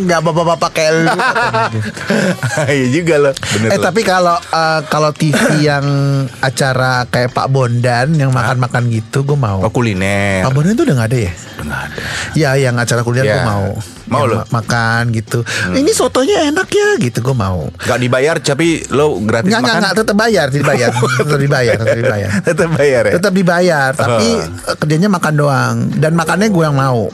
Gak 0.00 0.20
bapak-bapak 0.20 0.70
kayak 0.70 0.92
lu. 0.94 1.08
Iya 2.68 2.86
juga 2.92 3.14
loh, 3.18 3.34
bener 3.34 3.68
Eh 3.68 3.76
loh. 3.76 3.84
tapi 3.84 4.00
kalau 4.02 4.36
eh, 4.36 4.80
kalau 4.86 5.10
TV 5.10 5.36
yang 5.60 5.84
acara 6.38 7.06
kayak 7.06 7.30
Pak 7.30 7.46
Bondan 7.48 8.12
yang 8.12 8.30
makan-makan 8.30 8.88
gitu 8.88 9.24
gue 9.24 9.34
mau. 9.36 9.60
Oh 9.60 9.70
kuliner. 9.70 10.42
Pak 10.42 10.52
Bondan 10.52 10.72
itu 10.72 10.82
udah 10.82 10.96
gak 10.96 11.08
ada 11.08 11.18
ya? 11.20 11.32
Nggak 11.58 11.80
ada. 11.82 12.00
Ya 12.34 12.50
yang 12.56 12.74
acara 12.76 13.00
kuliner 13.00 13.24
Ya. 13.24 13.34
gue 13.34 13.44
mau. 13.44 13.66
Mau 14.08 14.24
Yang 14.24 14.30
lo? 14.30 14.36
ma- 14.38 14.48
makan 14.58 15.02
gitu. 15.12 15.38
Ini 15.68 15.90
sotonya 15.90 16.48
enak 16.48 16.68
ya 16.68 16.88
gitu 16.98 17.18
gue 17.22 17.36
mau. 17.36 17.68
Gak 17.78 17.98
dibayar 17.98 18.36
tapi 18.38 18.80
lo 18.88 19.20
gratis 19.20 19.48
Nggak 19.48 19.60
nggak 19.60 19.68
makan. 19.70 19.82
nggak 19.82 19.94
tetap 19.96 20.16
bayar, 20.16 20.46
tetap 20.48 20.66
bayar, 20.66 20.90
tetap 21.20 21.38
dibayar, 21.38 21.74
tetap 21.76 21.98
dibayar. 21.98 22.28
Tetap 22.48 22.68
bayar 22.72 23.02
ya. 23.04 23.12
Tetap 23.14 23.32
dibayar, 23.32 23.90
tapi 23.92 24.28
Oh. 24.30 24.74
kerjanya 24.76 25.08
makan 25.08 25.34
doang 25.34 25.74
dan 25.94 26.12
makannya 26.12 26.48
gue 26.48 26.64
yang 26.64 26.74
mau. 26.74 27.12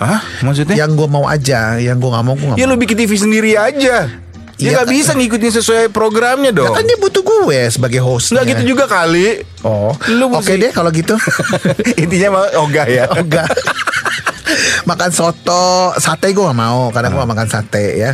Hah? 0.00 0.20
Maksudnya? 0.40 0.74
Yang 0.74 0.90
gue 0.96 1.08
mau 1.08 1.24
aja, 1.24 1.76
yang 1.76 1.96
gue 1.96 2.08
nggak 2.08 2.24
mau 2.24 2.34
gue 2.34 2.46
nggak 2.46 2.58
Ya 2.58 2.64
mau. 2.64 2.72
lo 2.72 2.80
bikin 2.80 2.96
TV 2.96 3.12
sendiri 3.14 3.52
aja. 3.52 4.08
Iya, 4.56 4.56
Dia 4.58 4.70
nggak 4.74 4.88
kan. 4.88 4.92
bisa 4.92 5.10
ngikutin 5.14 5.52
sesuai 5.54 5.84
programnya 5.88 6.52
Ya 6.52 6.58
dong. 6.58 6.72
kan 6.72 6.84
dia 6.84 6.96
butuh 6.96 7.20
gue 7.22 7.60
sebagai 7.68 8.00
host. 8.00 8.28
Nggak 8.30 8.44
gitu 8.50 8.62
juga 8.70 8.84
kali. 8.84 9.40
Oh, 9.60 9.92
Lu 10.10 10.28
oke 10.28 10.40
mesti- 10.42 10.56
deh 10.58 10.70
kalau 10.70 10.88
gitu. 10.90 11.16
Intinya 12.02 12.28
mau 12.30 12.44
ogah 12.60 12.84
ya. 12.84 13.04
Oh, 13.08 13.20
enggak. 13.20 13.48
makan 14.84 15.10
soto, 15.10 15.92
sate 15.96 16.30
gue 16.30 16.40
gak 16.40 16.56
mau 16.56 16.88
karena 16.90 17.08
gue 17.08 17.20
gak 17.20 17.30
makan 17.30 17.48
sate 17.48 17.84
ya. 17.96 18.12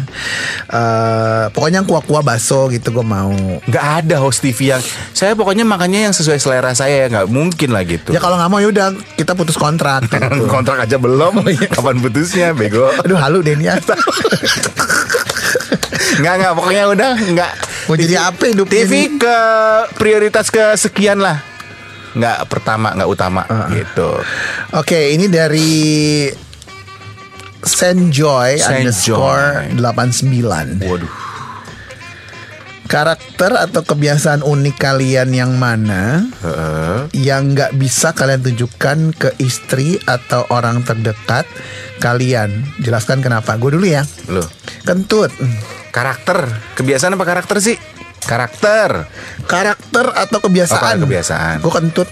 Eh 0.67 1.45
pokoknya 1.51 1.83
yang 1.83 1.89
kuah-kuah 1.89 2.23
bakso 2.23 2.67
gitu 2.69 2.91
gue 2.91 3.05
mau. 3.05 3.31
Nggak 3.65 3.85
ada 4.05 4.17
host 4.19 4.41
TV 4.41 4.73
yang 4.73 4.83
saya 5.13 5.37
pokoknya 5.37 5.63
makannya 5.63 6.11
yang 6.11 6.15
sesuai 6.15 6.39
selera 6.39 6.73
saya 6.73 7.07
nggak 7.07 7.27
mungkin 7.29 7.71
lah 7.71 7.85
gitu. 7.85 8.11
Ya 8.11 8.19
kalau 8.19 8.37
nggak 8.37 8.51
mau 8.51 8.59
yaudah 8.59 8.95
kita 9.15 9.37
putus 9.37 9.55
kontrak. 9.55 10.09
gitu. 10.09 10.47
Kontrak 10.55 10.83
aja 10.83 10.97
belum. 10.97 11.45
Kapan 11.69 12.01
putusnya, 12.01 12.57
bego? 12.57 12.89
Aduh 13.03 13.19
halu 13.19 13.45
ya. 13.45 13.77
Nggak 16.17 16.35
nggak 16.41 16.53
pokoknya 16.57 16.85
udah 16.89 17.11
nggak. 17.19 17.53
Mau 17.87 17.97
jadi 17.97 18.15
apa 18.19 18.43
hidup 18.51 18.67
TV 18.67 18.93
ini? 19.07 19.21
ke 19.21 19.37
prioritas 19.95 20.49
ke 20.49 20.75
sekian 20.75 21.21
lah. 21.21 21.39
Nggak 22.17 22.49
pertama 22.49 22.97
nggak 22.97 23.11
utama 23.11 23.43
Ah. 23.47 23.69
gitu. 23.69 24.17
Oke 24.73 25.13
ini 25.13 25.29
dari 25.29 26.27
Senjoy 27.67 28.63
underscore 28.63 29.67
89 29.75 30.81
Waduh. 30.81 31.13
Karakter 32.87 33.51
atau 33.59 33.83
kebiasaan 33.83 34.47
unik 34.47 34.77
kalian 34.79 35.35
yang 35.35 35.59
mana 35.59 36.23
Heeh. 36.39 36.99
yang 37.19 37.51
nggak 37.51 37.75
bisa 37.75 38.15
kalian 38.15 38.47
tunjukkan 38.47 39.11
ke 39.11 39.35
istri 39.43 39.99
atau 40.07 40.47
orang 40.49 40.87
terdekat 40.87 41.51
kalian. 41.99 42.63
Jelaskan 42.79 43.27
kenapa. 43.27 43.59
Gue 43.59 43.75
dulu 43.75 43.91
ya. 43.91 44.07
Loh, 44.31 44.47
Kentut. 44.87 45.35
karakter. 45.91 46.47
Kebiasaan 46.79 47.19
apa 47.19 47.27
karakter 47.27 47.59
sih? 47.59 47.75
Karakter. 48.23 49.11
Karakter 49.51 50.07
atau 50.15 50.39
kebiasaan? 50.39 51.03
Oh, 51.03 51.11
kebiasaan. 51.11 51.57
Gue 51.59 51.73
kentut. 51.75 52.07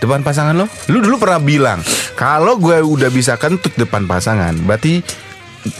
Depan 0.00 0.24
pasangan 0.24 0.56
lo? 0.56 0.68
Lu 0.88 1.00
dulu 1.00 1.20
pernah 1.20 1.40
bilang 1.40 1.80
kalau 2.14 2.56
gue 2.56 2.78
udah 2.78 3.10
bisa 3.10 3.34
kentut 3.34 3.74
depan 3.74 4.06
pasangan, 4.06 4.54
berarti 4.62 5.02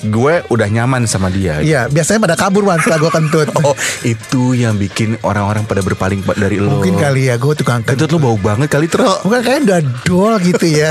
gue 0.02 0.34
udah 0.48 0.68
nyaman 0.68 1.04
sama 1.04 1.28
dia. 1.28 1.60
Iya, 1.60 1.92
biasanya 1.92 2.20
pada 2.24 2.36
kabur 2.36 2.64
Wan 2.64 2.80
setelah 2.80 3.00
gue 3.00 3.12
kentut. 3.12 3.48
Oh, 3.64 3.76
itu 4.02 4.52
yang 4.52 4.76
bikin 4.76 5.16
orang-orang 5.20 5.64
pada 5.64 5.80
berpaling 5.80 6.20
pa- 6.20 6.36
dari 6.36 6.60
lo. 6.60 6.80
Mungkin 6.80 6.96
kali 6.96 7.28
ya 7.28 7.36
gue 7.36 7.54
tukang 7.54 7.80
kentut. 7.80 8.08
Kentut 8.08 8.10
lo 8.16 8.18
bau 8.20 8.36
banget 8.36 8.68
kali 8.68 8.88
Tro. 8.88 9.24
Bukan 9.24 9.40
kayak 9.40 9.60
udah 9.64 9.80
dol 10.04 10.34
gitu 10.40 10.66
ya. 10.68 10.90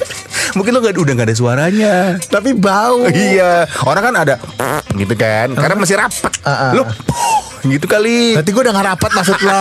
Mungkin 0.56 0.74
lo 0.74 0.82
gak, 0.82 0.98
udah 0.98 1.14
gak 1.14 1.28
ada 1.30 1.36
suaranya. 1.36 1.94
Tapi 2.18 2.56
bau. 2.58 3.06
iya, 3.06 3.68
orang 3.86 4.02
kan 4.10 4.14
ada 4.18 4.34
gitu 4.90 5.14
kan, 5.14 5.54
karena 5.54 5.76
masih 5.78 5.96
rapat. 5.96 6.32
Ah, 6.42 6.50
ah. 6.50 6.70
Lo 6.74 6.82
gitu 7.64 7.86
kali. 7.86 8.36
Nanti 8.36 8.50
gue 8.52 8.62
udah 8.62 8.74
gak 8.74 8.88
rapat 8.96 9.10
maksud 9.16 9.38
lo 9.44 9.60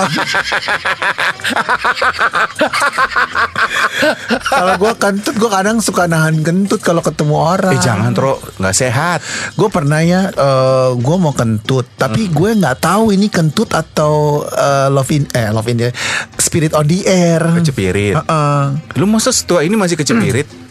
Kalau 4.39 4.73
gue 4.77 4.93
kentut 4.99 5.35
Gue 5.35 5.49
kadang 5.49 5.77
suka 5.81 6.05
nahan 6.05 6.41
kentut 6.45 6.81
Kalau 6.81 7.01
ketemu 7.01 7.35
orang 7.35 7.73
Eh 7.73 7.81
jangan 7.81 8.11
Tro, 8.13 8.37
nggak 8.59 8.75
sehat. 8.75 9.19
Gue 9.55 9.69
pernah 9.71 10.01
ya 10.03 10.29
uh, 10.29 10.93
Gue 10.97 11.15
mau 11.17 11.33
kentut 11.33 11.85
Tapi 11.97 12.29
gue 12.29 12.49
gak 12.59 12.83
tahu 12.83 13.15
ini 13.15 13.27
kentut 13.31 13.71
Atau 13.73 14.45
uh, 14.45 14.87
love 14.91 15.09
in 15.11 15.25
Eh 15.33 15.49
love 15.49 15.67
in 15.69 15.77
the 15.81 15.89
Spirit 16.37 16.73
on 16.77 16.85
the 16.87 17.05
air 17.05 17.41
Kecepirit. 17.59 18.15
Heeh. 18.15 18.61
Lu 18.99 19.05
masa 19.09 19.33
setua 19.33 19.65
ini 19.65 19.75
masih 19.75 19.97
kecepirit? 19.99 20.68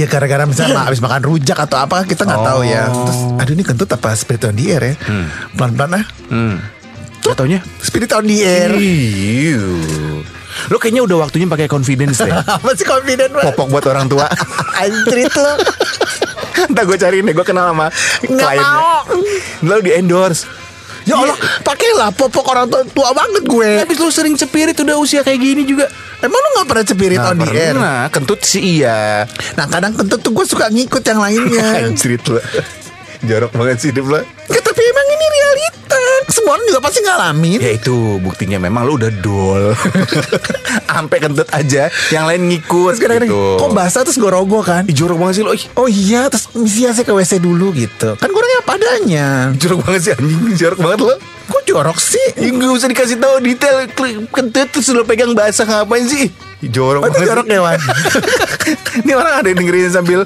Ya 0.00 0.06
gara-gara 0.08 0.48
misalnya 0.48 0.80
habis 0.80 1.04
makan 1.04 1.20
rujak 1.28 1.60
atau 1.60 1.76
apa 1.76 2.08
kita 2.08 2.24
nggak 2.24 2.40
tahu 2.40 2.60
ya. 2.64 2.88
Oh. 2.88 3.04
Terus 3.04 3.18
aduh 3.36 3.52
ini 3.52 3.64
kentut 3.68 3.90
apa 3.92 4.16
spirit 4.16 4.48
on 4.48 4.56
the 4.56 4.64
air 4.72 4.82
ya? 4.82 4.94
Pelan-pelan 5.52 6.00
ah. 6.00 6.04
Hmm. 6.32 6.56
Taunya? 7.20 7.60
Spirit 7.84 8.10
on 8.16 8.24
the 8.26 8.42
air. 8.42 8.72
Lo 10.68 10.76
kayaknya 10.76 11.06
udah 11.06 11.28
waktunya 11.28 11.46
pakai 11.46 11.70
confidence 11.70 12.18
deh. 12.20 12.32
apa 12.58 12.70
sih 12.74 12.84
confident 12.84 13.30
banget? 13.30 13.54
Popok 13.54 13.66
buat 13.70 13.84
orang 13.86 14.08
tua. 14.10 14.26
Antrit 14.82 15.30
lo. 15.36 15.54
Ntar 16.74 16.82
gue 16.84 16.98
cariin 16.98 17.24
deh, 17.24 17.34
gue 17.36 17.46
kenal 17.46 17.72
sama 17.72 17.88
Nggak 18.26 18.50
kliennya. 18.50 18.80
mau. 18.82 19.68
Lo 19.68 19.76
di 19.80 19.90
endorse. 19.94 20.44
Ya 21.08 21.16
Allah, 21.16 21.38
pakailah 21.64 22.12
popok 22.12 22.44
orang 22.52 22.66
tua, 22.68 22.84
tua 22.92 23.10
banget 23.16 23.48
gue. 23.48 23.70
Habis 23.82 23.98
lo 23.98 24.10
sering 24.12 24.36
cepirit 24.36 24.76
udah 24.76 25.00
usia 25.00 25.24
kayak 25.24 25.40
gini 25.40 25.62
juga. 25.64 25.88
Emang 26.20 26.40
lu 26.40 26.48
gak 26.60 26.68
pernah 26.68 26.84
spirit 26.84 27.20
on 27.20 27.36
the 27.40 27.48
air? 27.52 27.72
pernah, 27.76 28.04
kentut 28.12 28.40
sih 28.44 28.80
iya. 28.80 29.24
Nah 29.56 29.64
kadang 29.68 29.92
kentut 29.96 30.20
tuh 30.20 30.32
gue 30.32 30.44
suka 30.44 30.68
ngikut 30.68 31.00
yang 31.04 31.20
lainnya. 31.20 31.66
Anjrit 31.88 32.24
lo. 32.28 32.40
Jorok 33.20 33.52
banget 33.52 33.76
sih 33.84 33.88
hidup 33.92 34.08
lo. 34.08 34.20
Ya, 34.48 34.60
tapi 34.64 34.80
emang 34.80 35.06
ini 35.12 35.26
realita. 35.28 36.02
Semua 36.32 36.39
orang 36.50 36.64
juga 36.66 36.80
pasti 36.82 36.98
ngalamin. 37.00 37.58
Ya 37.62 37.72
itu 37.74 38.18
buktinya 38.18 38.58
memang 38.58 38.84
lo 38.86 38.98
udah 38.98 39.10
dol. 39.22 39.64
Sampai 40.90 41.22
kentut 41.22 41.48
aja, 41.54 41.88
yang 42.10 42.26
lain 42.26 42.50
ngikut 42.50 42.98
Terus 42.98 43.00
kadang-kadang 43.00 43.30
gitu. 43.30 43.56
kok 43.62 43.70
basah 43.72 44.02
terus 44.04 44.18
gue 44.18 44.30
rogoh 44.30 44.60
kan? 44.60 44.84
Ih, 44.90 44.94
jorok 44.94 45.16
banget 45.22 45.40
sih 45.40 45.44
lo. 45.46 45.54
Oh 45.78 45.88
iya, 45.88 46.28
terus 46.28 46.50
misi 46.52 46.84
saya 46.84 47.06
ke 47.06 47.14
WC 47.14 47.40
dulu 47.40 47.72
gitu. 47.72 48.18
Kan 48.18 48.28
gue 48.28 48.40
orangnya 48.40 48.58
apa 48.60 48.72
adanya. 48.76 49.28
jorok 49.56 49.86
banget 49.86 50.00
sih 50.02 50.12
anjing, 50.12 50.42
jorok 50.58 50.78
banget 50.82 51.00
lo. 51.06 51.14
Kok 51.50 51.62
jorok 51.66 51.98
sih? 51.98 52.26
Ya 52.38 52.46
gak 52.54 52.70
usah 52.78 52.86
dikasih 52.86 53.18
tahu 53.18 53.42
detail 53.42 53.82
Kentut 54.30 54.70
terus 54.70 54.86
lo 54.94 55.02
pegang 55.02 55.34
basah 55.34 55.66
ngapain 55.66 56.06
sih 56.06 56.30
Ih, 56.62 56.70
Jorok 56.70 57.02
Oh, 57.02 57.08
itu 57.10 57.18
banget 57.18 57.28
jorok 57.34 57.46
sih. 57.50 57.56
ya, 57.56 57.60
Wan? 57.64 57.78
Ini 59.02 59.12
orang 59.18 59.34
ada 59.34 59.46
yang 59.50 59.58
dengerin 59.58 59.90
sambil 59.90 60.20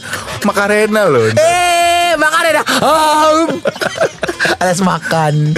Makarena 0.44 1.08
loh 1.08 1.24
eh, 1.32 2.12
makan 2.20 2.42
dah. 2.60 2.64
Oh. 2.84 3.46
Alias 4.64 4.80
makan. 4.80 5.52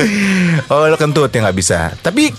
Oh 0.67 0.91
lo 0.91 0.99
kentut 0.99 1.31
ya 1.31 1.47
gak 1.47 1.55
bisa. 1.57 1.95
Tapi 2.03 2.35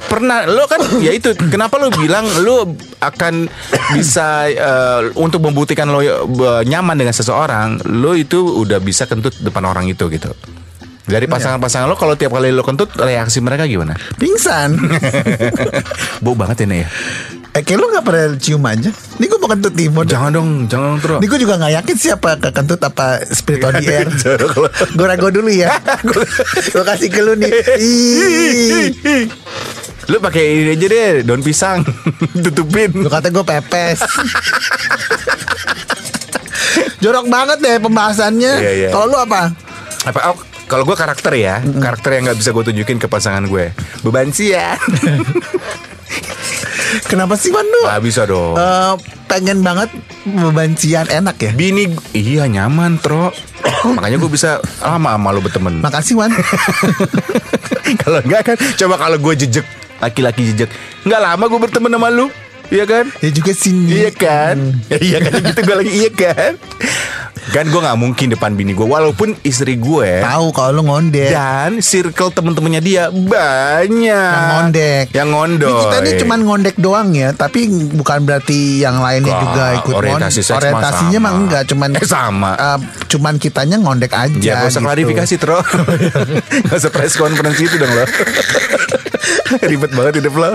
pernah 0.00 0.48
lo 0.48 0.64
kan 0.64 0.80
ya 1.04 1.12
itu 1.12 1.36
kenapa 1.52 1.76
lo 1.76 1.92
bilang 1.92 2.24
lo 2.40 2.72
akan 3.04 3.44
bisa 3.92 4.48
eh, 4.48 5.12
untuk 5.20 5.44
membuktikan 5.44 5.92
lo 5.92 6.00
eh, 6.00 6.16
nyaman 6.64 6.96
dengan 6.96 7.12
seseorang 7.12 7.84
lo 7.84 8.16
itu 8.16 8.40
udah 8.64 8.80
bisa 8.80 9.04
kentut 9.04 9.36
depan 9.44 9.68
orang 9.68 9.92
itu 9.92 10.08
gitu? 10.08 10.32
Dari 11.04 11.26
pasangan-pasangan 11.28 11.90
lo 11.90 12.00
kalau 12.00 12.16
tiap 12.16 12.32
kali 12.32 12.48
lo 12.48 12.64
kentut 12.64 12.96
reaksi 12.96 13.44
mereka 13.44 13.68
gimana? 13.68 13.92
Pingsan. 14.16 14.78
bau 16.24 16.32
banget 16.32 16.64
ini 16.64 16.86
ya 16.86 16.88
eh, 17.54 17.62
kayak 17.66 17.78
lu 17.78 17.86
gak 17.90 18.04
pernah 18.06 18.36
cium 18.38 18.62
aja. 18.62 18.90
Ini 18.90 19.24
gue 19.26 19.38
mau 19.42 19.50
kentut 19.50 19.74
timur. 19.74 20.04
jangan 20.06 20.30
dong 20.30 20.70
jangan 20.70 20.96
dong 20.96 20.98
terus 21.02 21.18
Ini 21.22 21.26
gue 21.26 21.40
juga 21.42 21.54
gak 21.58 21.72
yakin 21.82 21.96
siapa 21.98 22.30
ke 22.38 22.48
kentut 22.54 22.80
apa 22.82 23.06
spirit 23.30 23.62
on 23.66 23.74
the 23.78 23.86
air. 23.90 24.08
Gue 24.96 25.06
rago 25.06 25.28
dulu 25.30 25.50
ya. 25.50 25.74
gue 26.74 26.84
kasih 26.84 27.08
ke 27.10 27.20
lu 27.22 27.34
nih. 27.34 27.52
Ih. 27.82 29.26
Lu 30.10 30.18
pakai 30.18 30.66
ini 30.66 30.70
aja 30.74 30.86
deh, 30.90 31.10
daun 31.22 31.42
pisang. 31.42 31.86
Tutupin. 32.42 32.90
Lu 32.94 33.06
kata 33.06 33.30
gue 33.30 33.44
pepes. 33.46 34.02
Jorok 37.00 37.26
banget 37.30 37.58
deh 37.62 37.76
pembahasannya. 37.78 38.52
Iya, 38.58 38.72
iya. 38.74 38.88
Kalau 38.90 39.06
lu 39.10 39.18
apa? 39.18 39.54
Apa 40.06 40.34
oh, 40.34 40.38
kalau 40.70 40.86
gue 40.86 40.94
karakter 40.94 41.34
ya, 41.34 41.58
karakter 41.62 42.10
yang 42.14 42.30
nggak 42.30 42.38
bisa 42.38 42.50
gue 42.54 42.64
tunjukin 42.70 42.98
ke 43.02 43.06
pasangan 43.10 43.42
gue. 43.46 43.74
Beban 44.06 44.30
sih 44.30 44.54
ya. 44.54 44.78
Kenapa 47.06 47.34
sih 47.38 47.50
Wan 47.54 47.66
lu? 47.66 47.82
Gak 47.86 48.02
bisa 48.02 48.22
dong. 48.26 48.58
Eh, 48.58 48.94
pengen 49.30 49.62
banget 49.62 49.90
bebancian 50.26 51.06
enak 51.06 51.36
ya. 51.38 51.50
Bini 51.54 51.90
iya 52.12 52.50
nyaman, 52.50 52.98
Tro. 52.98 53.30
Makanya 53.96 54.16
gue 54.18 54.30
bisa 54.30 54.58
lama 54.82 55.14
sama 55.14 55.28
lu 55.30 55.40
berteman. 55.44 55.78
Makasih 55.84 56.18
Wan. 56.18 56.30
kalau 58.02 58.20
enggak 58.22 58.42
kan 58.54 58.56
coba 58.78 58.94
kalau 59.00 59.16
gue 59.18 59.34
jejek 59.46 59.66
laki-laki 60.00 60.52
jejek 60.52 60.70
nggak 61.04 61.20
lama 61.20 61.44
gue 61.50 61.60
berteman 61.60 61.92
sama 61.92 62.08
lu 62.08 62.28
Iya 62.70 62.86
kan? 62.86 63.10
Ya 63.18 63.34
juga 63.34 63.50
sini. 63.50 63.98
Iya 63.98 64.14
kan? 64.14 64.78
Ya, 64.86 64.98
iya 65.10 65.18
kan 65.18 65.42
gitu 65.42 65.58
gue 65.58 65.74
lagi 65.74 65.90
iya 65.90 66.10
kan? 66.14 66.54
Kan 67.50 67.66
gue 67.66 67.76
nggak 67.76 67.98
mungkin 67.98 68.26
depan 68.28 68.54
bini 68.54 68.70
gue 68.70 68.84
walaupun 68.84 69.34
istri 69.42 69.74
gue 69.74 70.22
Tahu 70.22 70.46
kalau 70.50 70.70
lu 70.72 70.82
ngondek. 70.84 71.30
dan 71.30 71.78
circle 71.80 72.30
temen-temennya 72.30 72.78
dia 72.78 73.02
banyak 73.10 73.90
Yang 74.30 74.46
ngondek. 74.48 75.04
Yang 75.10 75.28
ngondek. 75.28 75.74
kita 75.76 75.96
ini 76.00 76.12
cuma 76.16 76.34
ngondek 76.36 76.76
doang 76.76 77.08
ya, 77.10 77.30
tapi 77.32 77.66
bukan 77.90 78.22
berarti 78.22 78.58
yang 78.78 78.98
lainnya 78.98 79.32
Enggak, 79.32 79.42
juga 79.44 79.64
ikut 79.76 79.94
orientasi 79.94 80.38
ngondek. 80.40 80.56
Orientasinya 80.56 81.18
mah 81.18 81.32
enggak, 81.34 81.62
cuman 81.66 81.90
Eh, 81.92 82.06
sama. 82.06 82.50
eh, 82.54 82.78
cuman 83.08 83.34
kitanya 83.36 83.76
ngondek 83.76 84.12
aja. 84.12 84.38
Ya 84.38 84.54
gak 84.56 84.68
usah 84.68 84.78
gitu. 84.78 84.86
klarifikasi 84.86 85.34
Tro 85.36 85.58
Gak 86.66 86.76
usah 86.76 86.90
press 86.90 87.14
conference 87.14 87.58
itu 87.58 87.74
dong 87.74 87.90
lo 87.90 88.04
Ribet 89.68 89.90
banget 89.90 90.22
hidup 90.22 90.34
lo 90.36 90.50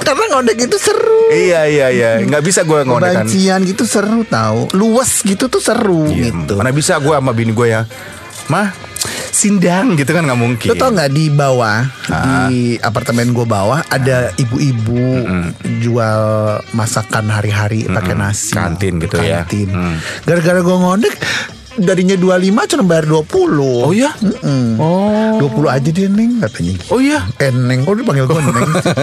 Karena 0.00 0.24
ngondek 0.32 0.58
itu 0.58 0.76
seru. 0.78 1.30
Iya 1.32 1.64
iya 1.66 1.86
iya 1.88 2.10
Gak 2.22 2.44
bisa 2.44 2.62
gue 2.62 2.84
ngondekan 2.84 3.24
Kebancian 3.26 3.60
gitu 3.66 3.84
seru 3.84 4.22
tahu. 4.24 4.72
Luas 4.76 5.22
gitu 5.22 5.48
tuh 5.48 5.62
seru 5.62 6.06
Iya, 6.08 6.30
gitu. 6.30 6.60
Mana 6.60 6.70
bisa 6.70 7.00
gue 7.00 7.14
sama 7.14 7.32
bini 7.32 7.52
gue 7.52 7.68
ya 7.68 7.82
Mah 8.48 8.72
Sindang 9.32 9.96
gitu 9.96 10.12
kan 10.12 10.22
gak 10.22 10.38
mungkin 10.38 10.68
Lo 10.70 10.76
tau 10.76 10.92
nggak 10.92 11.10
di 11.10 11.26
bawah 11.32 11.82
di 12.46 12.76
apartemen 12.78 13.32
gue 13.32 13.42
bawah 13.42 13.82
ada 13.88 14.30
ibu-ibu 14.36 15.24
jual 15.80 16.22
masakan 16.70 17.26
hari-hari 17.26 17.88
pakai 17.88 18.14
nasi 18.14 18.52
Kantin 18.54 19.00
gitu 19.02 19.18
ya. 19.18 19.42
Kantin. 19.42 19.72
Mm. 19.72 19.96
Gara-gara 20.22 20.60
gue 20.62 20.76
ngondek 20.76 21.14
darinya 21.74 22.14
25 22.14 22.36
cuma 22.68 22.82
bayar 22.84 23.04
20 23.06 23.28
Oh 23.82 23.90
iya? 23.90 24.10
Mm-mm. 24.14 24.76
Oh. 24.76 25.40
20 25.40 25.68
aja 25.68 25.88
dia 25.88 26.06
Neng 26.06 26.38
katanya. 26.38 26.74
Oh 26.88 26.98
iya? 26.98 27.24
Eh 27.36 27.48
Neng 27.48 27.82
kok 27.82 27.94
dipanggil 27.94 28.24
gue 28.24 28.40
Neng. 28.40 28.70
sih? 28.76 28.94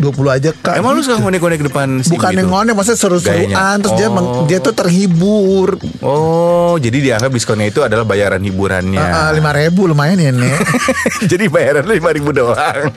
20 0.00 0.08
aja 0.30 0.50
kak. 0.52 0.74
Emang 0.74 0.92
lu 0.92 1.00
suka 1.00 1.18
ngondek-ngondek 1.18 1.62
depan 1.64 1.88
Bukan 2.00 2.30
gitu? 2.30 2.38
yang 2.38 2.48
ngondek 2.48 2.74
Maksudnya 2.74 2.98
seru-seruan. 2.98 3.76
Terus 3.78 3.94
dia, 3.94 4.08
Oh. 4.08 4.12
meng- 4.12 4.32
dia 4.46 4.58
tuh 4.58 4.72
terhibur. 4.72 5.76
Oh 6.00 6.74
jadi 6.76 6.98
dianggap 6.98 7.30
diskonnya 7.30 7.66
itu 7.66 7.80
adalah 7.80 8.02
bayaran 8.02 8.40
hiburannya. 8.40 8.98
Ah, 8.98 9.30
Lima 9.30 9.50
ribu 9.50 9.84
lumayan 9.84 10.16
ya 10.16 10.30
Nek 10.30 10.58
Jadi 11.30 11.44
bayaran 11.46 11.84
lima 11.84 12.10
ribu 12.10 12.30
doang. 12.30 12.90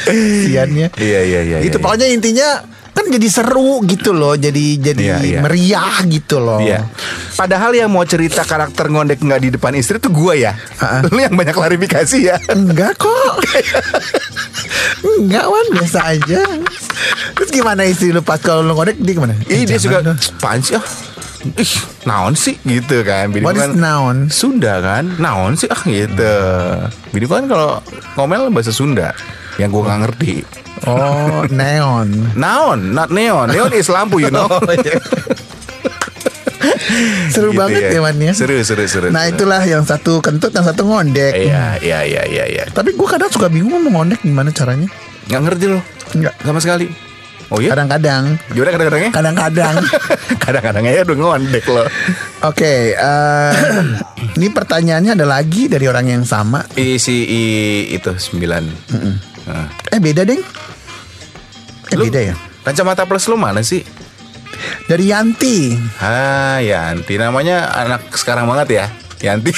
Siannya 0.00 0.96
Iya 0.96 1.20
iya 1.22 1.40
iya 1.42 1.58
Itu 1.60 1.76
iya, 1.76 1.82
pokoknya 1.82 2.06
intinya 2.08 2.48
kan 2.90 3.04
jadi 3.08 3.28
seru 3.30 3.80
gitu 3.86 4.10
loh, 4.14 4.34
jadi 4.34 4.78
jadi 4.78 5.02
Iya, 5.02 5.16
iya. 5.22 5.40
meriah 5.40 5.96
gitu 6.06 6.38
loh. 6.42 6.60
Iya. 6.60 6.86
Padahal 7.34 7.72
yang 7.72 7.90
mau 7.90 8.04
cerita 8.04 8.44
karakter 8.44 8.90
ngondek 8.90 9.22
nggak 9.22 9.40
di 9.40 9.48
depan 9.54 9.72
istri 9.78 9.96
tuh 10.02 10.12
gue 10.12 10.44
ya. 10.44 10.52
Ah. 10.82 11.00
Lu 11.06 11.18
yang 11.18 11.34
banyak 11.34 11.54
klarifikasi 11.54 12.18
ya. 12.20 12.36
Enggak 12.52 13.00
kok. 13.00 13.34
Enggak 15.20 15.46
wan 15.48 15.66
biasa 15.72 15.98
aja. 16.16 16.42
Terus 17.38 17.50
gimana 17.50 17.86
istri 17.88 18.12
lu 18.12 18.20
pas 18.20 18.38
kalau 18.38 18.60
lu 18.60 18.76
ngondek 18.76 19.00
dia 19.00 19.14
gimana? 19.16 19.34
Eh, 19.48 19.64
dia 19.64 19.78
dong. 19.80 20.18
apaan 20.18 20.60
sih 20.60 20.76
ah? 20.76 20.84
Ih, 21.40 21.74
naon 22.04 22.36
sih 22.36 22.60
gitu 22.68 23.00
kan. 23.00 23.32
Bini 23.32 23.48
What 23.48 23.56
is 23.56 23.64
kan 23.64 23.72
noun? 23.80 24.28
Sunda 24.28 24.84
kan, 24.84 25.16
naon 25.16 25.56
sih 25.56 25.72
ah 25.72 25.80
gitu. 25.88 26.36
Bini 27.16 27.24
kan 27.24 27.48
kalau 27.48 27.80
ngomel 28.20 28.52
bahasa 28.52 28.76
Sunda 28.76 29.16
yang 29.56 29.72
gua 29.72 29.88
nggak 29.88 30.00
ngerti. 30.04 30.34
Oh, 30.88 31.44
neon. 31.50 32.08
Naon, 32.36 32.96
not 32.96 33.12
neon. 33.12 33.52
Neon 33.52 33.72
is 33.76 33.88
lampu, 33.92 34.24
you 34.24 34.32
know. 34.32 34.48
Seru 37.32 37.54
Gitu 37.54 37.60
banget 37.60 37.82
ya, 37.94 38.00
ya. 38.02 38.32
Seru, 38.34 38.56
seru, 38.66 38.84
seru. 38.84 39.08
Nah, 39.08 39.30
itulah 39.30 39.62
yang 39.64 39.86
satu 39.86 40.20
kentut, 40.20 40.52
yang 40.52 40.66
satu 40.66 40.84
ngondek. 40.84 41.32
Iya, 41.32 41.78
iya, 41.80 41.98
iya, 42.04 42.22
iya, 42.26 42.44
iya. 42.50 42.64
Tapi 42.68 42.92
gue 42.92 43.08
kadang 43.08 43.30
suka 43.32 43.48
bingung 43.48 43.80
mau 43.80 44.02
ngondek 44.02 44.20
gimana 44.20 44.50
caranya. 44.52 44.90
Nggak 45.30 45.40
ngerti 45.46 45.64
loh, 45.70 45.82
Enggak. 46.16 46.34
sama 46.42 46.58
sekali. 46.60 46.86
Oh 47.50 47.58
iya? 47.58 47.74
Kadang-kadang. 47.74 48.38
Gimana 48.54 48.70
kadang-kadangnya? 48.70 49.10
Kadang-kadang. 49.10 49.74
Kadang-kadangnya 50.44 50.92
ya 50.94 51.02
udah 51.02 51.16
ngondek 51.18 51.64
loh. 51.66 51.86
Oke, 52.46 52.94
eh, 52.94 53.52
ini 54.38 54.48
pertanyaannya 54.54 55.18
ada 55.18 55.26
lagi 55.26 55.66
dari 55.66 55.86
orang 55.90 56.06
yang 56.14 56.22
sama. 56.22 56.62
Isi 56.78 57.26
i, 57.26 57.42
itu 57.90 58.14
sembilan. 58.14 58.62
Nah. 59.50 59.66
Eh 59.90 59.98
beda 59.98 60.22
deng. 60.22 60.38
Lu- 61.92 62.06
beda 62.06 62.20
ya. 62.22 62.34
Kacamata 62.60 63.04
plus 63.04 63.26
lu 63.26 63.34
mana 63.34 63.60
sih? 63.60 63.82
Dari 64.84 65.08
Yanti. 65.08 65.72
Ah, 65.98 66.60
Yanti 66.60 67.16
namanya 67.16 67.72
anak 67.72 68.12
sekarang 68.12 68.44
banget 68.44 68.68
ya. 68.70 68.86
Yanti. 69.24 69.52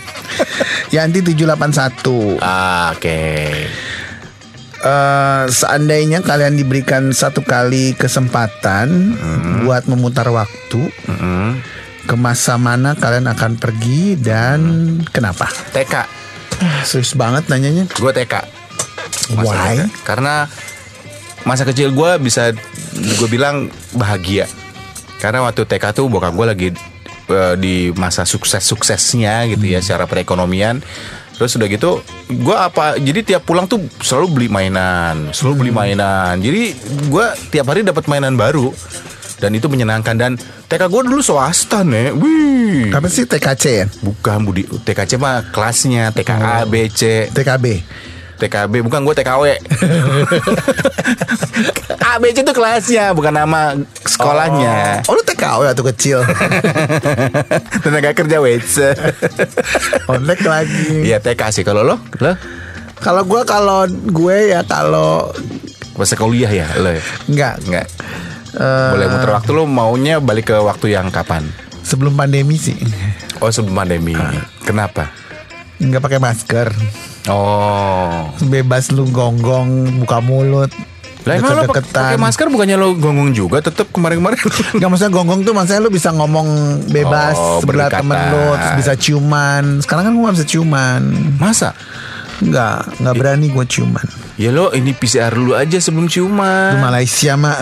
Yanti 0.94 1.18
781. 1.20 2.40
ah, 2.40 2.94
Oke. 2.94 3.20
Eh, 4.76 5.44
seandainya 5.50 6.22
kalian 6.22 6.54
diberikan 6.54 7.10
satu 7.10 7.42
kali 7.42 7.96
kesempatan 7.96 9.18
buat 9.64 9.88
memutar 9.90 10.28
waktu, 10.30 10.78
Mm-mm. 11.10 11.58
ke 12.06 12.14
masa 12.14 12.54
mana 12.54 12.94
kalian 12.94 13.26
akan 13.26 13.58
pergi 13.58 14.14
dan 14.14 14.60
kenapa? 15.10 15.50
TK. 15.74 15.94
Ah, 15.96 16.06
Serius 16.86 17.12
banget 17.12 17.50
nanyanya. 17.50 17.90
Gue 17.92 18.14
TK. 18.14 18.34
Masa 19.34 19.42
Why? 19.42 19.76
Karena 20.06 20.46
masa 21.46 21.62
kecil 21.62 21.94
gue 21.94 22.10
bisa 22.18 22.50
gue 22.92 23.28
bilang 23.30 23.70
bahagia. 23.94 24.50
Karena 25.22 25.46
waktu 25.46 25.64
TK 25.64 25.96
tuh 25.96 26.10
bokap 26.10 26.34
gue 26.34 26.46
lagi 26.46 26.68
eh, 27.30 27.54
di 27.56 27.94
masa 27.94 28.26
sukses-suksesnya 28.26 29.46
gitu 29.54 29.64
ya 29.64 29.78
secara 29.80 30.04
perekonomian. 30.10 30.82
Terus 31.36 31.52
udah 31.60 31.68
gitu, 31.68 32.00
gue 32.32 32.56
apa? 32.56 32.96
Jadi 32.96 33.20
tiap 33.20 33.44
pulang 33.44 33.68
tuh 33.68 33.84
selalu 34.00 34.26
beli 34.32 34.48
mainan, 34.48 35.36
selalu 35.36 35.68
beli 35.68 35.72
mainan. 35.72 36.40
Jadi 36.40 36.72
gue 37.12 37.26
tiap 37.52 37.68
hari 37.68 37.84
dapat 37.84 38.08
mainan 38.08 38.40
baru 38.40 38.72
dan 39.36 39.52
itu 39.52 39.68
menyenangkan 39.68 40.16
dan 40.16 40.32
TK 40.40 40.88
gue 40.88 41.02
dulu 41.12 41.20
swasta 41.20 41.84
nih, 41.84 42.16
wih. 42.16 42.88
Apa 42.88 43.12
sih 43.12 43.28
TKC 43.28 43.64
ya? 43.68 43.84
Bukan 44.00 44.48
Budi, 44.48 44.64
TKC 44.64 45.20
mah 45.20 45.52
kelasnya 45.52 46.08
TKA, 46.16 46.64
B, 46.64 46.88
C, 46.88 47.28
TKB. 47.28 47.84
TKB 48.36 48.84
bukan 48.84 49.00
gue 49.08 49.14
TKW 49.16 49.44
ABC 51.96 52.36
itu 52.44 52.52
kelasnya 52.52 53.16
bukan 53.16 53.32
nama 53.32 53.74
sekolahnya. 54.04 55.04
Oh. 55.08 55.16
Lu 55.16 55.22
TKW 55.24 55.60
waktu 55.72 55.84
kecil. 55.94 56.18
tenaga 57.84 58.12
kerja 58.12 58.38
wets. 58.40 58.80
Ondek 60.12 60.44
lagi. 60.44 61.04
Iya 61.04 61.18
TK 61.20 61.42
sih. 61.52 61.64
Kalau 61.64 61.82
lo? 61.82 61.96
Lo? 62.20 62.32
Kalau 63.00 63.22
gue 63.28 63.42
kalau 63.44 63.84
gue 63.88 64.36
ya 64.56 64.64
kalau 64.64 65.32
masa 65.96 66.16
kuliah 66.16 66.48
ya 66.52 66.68
lo 66.80 66.92
ya? 66.92 67.02
enggak 67.28 67.54
nggak. 67.68 67.86
Eh, 68.56 68.90
boleh 68.96 69.06
muter 69.12 69.30
waktu 69.32 69.50
lo 69.52 69.64
maunya 69.68 70.16
balik 70.20 70.52
ke 70.52 70.56
waktu 70.56 70.96
yang 70.96 71.12
kapan? 71.12 71.44
Sebelum 71.84 72.16
pandemi 72.16 72.56
sih. 72.56 72.76
oh 73.40 73.52
sebelum 73.52 73.84
pandemi. 73.84 74.16
Kenapa 74.64 75.25
Enggak 75.76 76.00
pakai 76.00 76.16
masker. 76.16 76.68
oh 77.28 78.32
Bebas 78.42 78.88
lu 78.90 79.04
gonggong, 79.06 80.00
buka 80.00 80.18
mulut. 80.20 80.72
lah 81.26 81.42
emang 81.42 81.58
lo 81.58 81.66
pakai 81.66 82.14
masker 82.14 82.46
bukannya 82.46 82.78
lo 82.78 82.94
gonggong 82.94 83.34
juga 83.34 83.58
tetap 83.58 83.90
kemarin-kemarin 83.90 84.38
Enggak 84.72 84.88
maksudnya 84.88 85.10
gonggong 85.10 85.42
tuh 85.42 85.52
maksudnya 85.52 85.82
lu 85.82 85.90
bisa 85.90 86.14
ngomong 86.14 86.46
bebas 86.86 87.34
Oh, 87.34 87.58
sebelah 87.58 87.90
temen 87.90 88.14
lu 88.30 88.54
terus 88.54 88.74
bisa 88.78 88.92
ciuman. 88.94 89.82
Sekarang 89.82 90.06
kan 90.06 90.12
gua 90.14 90.30
gak 90.30 90.36
bisa 90.38 90.46
ciuman. 90.46 91.02
masa 91.36 91.74
Enggak, 92.38 92.94
enggak 93.02 93.14
berani 93.18 93.50
gua 93.50 93.66
ciuman. 93.66 94.06
ya 94.38 94.54
lo 94.54 94.70
ini 94.70 94.92
PCR 94.92 95.34
dulu 95.34 95.58
aja 95.58 95.82
sebelum 95.82 96.06
Di 96.06 96.14
ciuman 96.14 96.78
Malaysia 96.78 97.34
mah 97.34 97.58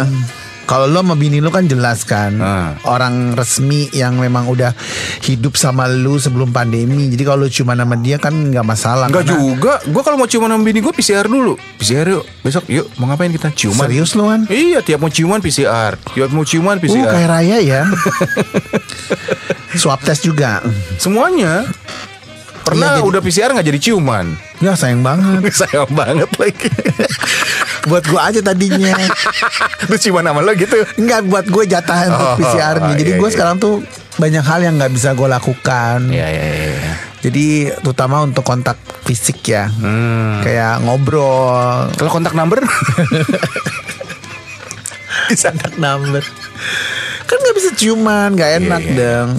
kalau 0.64 0.84
lo 0.86 0.98
sama 0.98 1.14
bini 1.14 1.38
lo 1.38 1.48
kan 1.48 1.64
jelas 1.64 2.02
kan 2.02 2.32
Ah. 2.36 2.72
Orang 2.82 3.32
resmi 3.32 3.88
yang 3.90 4.16
memang 4.16 4.44
udah 4.46 4.72
hidup 5.20 5.54
sama 5.54 5.84
lu 5.86 6.16
sebelum 6.16 6.50
pandemi. 6.50 7.06
Jadi 7.06 7.22
kalau 7.22 7.44
cuma 7.46 7.72
sama 7.72 7.96
dia 7.96 8.16
kan 8.16 8.32
nggak 8.32 8.62
masalah. 8.62 9.06
Karena- 9.06 9.28
juga. 9.30 9.74
Gue 9.82 10.00
kalau 10.00 10.16
mau 10.16 10.24
ciuman 10.24 10.48
sama 10.48 10.62
bini 10.62 10.78
gue 10.78 10.90
PCR 10.90 11.24
dulu. 11.24 11.54
PCR 11.76 12.06
yuk. 12.10 12.24
Besok 12.40 12.64
yuk 12.66 12.86
Mau 12.94 13.06
ngapain 13.06 13.28
kita? 13.28 13.48
Ciuman. 13.50 13.84
Serius 13.84 14.12
lu 14.12 14.24
kan? 14.26 14.40
Iya 14.46 14.80
tiap 14.80 14.98
mau 14.98 15.08
ciuman 15.08 15.38
PCR 15.38 15.96
Tiap 15.96 16.28
mau 16.28 16.42
ciuman 16.42 16.76
Uh, 16.76 16.82
PCR 16.82 17.06
kayak 17.06 17.28
raya 17.30 17.56
ya. 17.58 17.82
Swab 19.74 20.00
test 20.00 20.22
juga. 20.22 20.62
Semuanya. 20.96 21.66
Pernah 22.64 22.96
Iya, 22.96 22.98
jadi- 22.98 23.08
udah 23.10 23.20
PCR 23.20 23.50
nggak 23.50 23.66
jadi 23.66 23.80
ciuman? 23.82 24.26
Ya 24.58 24.72
sayang 24.72 25.04
banget. 25.04 25.44
Sayang 25.60 25.92
banget 25.92 26.30
lagi 26.34 26.68
Buat 27.84 28.04
gua 28.08 28.20
aja 28.32 28.40
tadinya. 28.40 28.92
Lu 29.90 29.96
ciuman 30.00 30.24
sama 30.24 30.40
lo 30.40 30.52
gitu? 30.56 30.76
Enggak 30.96 31.20
buat 31.28 31.46
gue 31.48 31.64
jatah 31.68 31.98
untuk 32.08 32.28
Oh, 32.32 32.36
PCR-nya. 32.40 32.94
Jadi 32.96 33.10
iya, 33.14 33.20
gue 33.20 33.28
iya. 33.28 33.34
sekarang 33.36 33.56
tuh 33.60 33.84
banyak 34.16 34.44
hal 34.46 34.60
yang 34.62 34.74
nggak 34.80 34.92
bisa 34.94 35.12
gue 35.12 35.28
lakukan. 35.28 35.98
Iya 36.08 36.26
iya 36.30 36.44
iya 36.70 36.94
Jadi 37.24 37.72
terutama 37.80 38.24
untuk 38.24 38.44
kontak 38.44 38.76
fisik 39.04 39.44
ya. 39.48 39.68
Hmm. 39.68 40.40
Kayak 40.40 40.80
ngobrol. 40.84 41.92
Kalau 41.96 42.10
kontak 42.12 42.32
number? 42.32 42.60
Bisa 45.24 45.56
number 45.80 46.20
kan 47.24 47.36
nggak 47.40 47.56
bisa 47.56 47.70
ciuman 47.74 48.28
nggak 48.36 48.50
enak 48.62 48.82
iya. 48.84 48.94
dong 48.96 49.30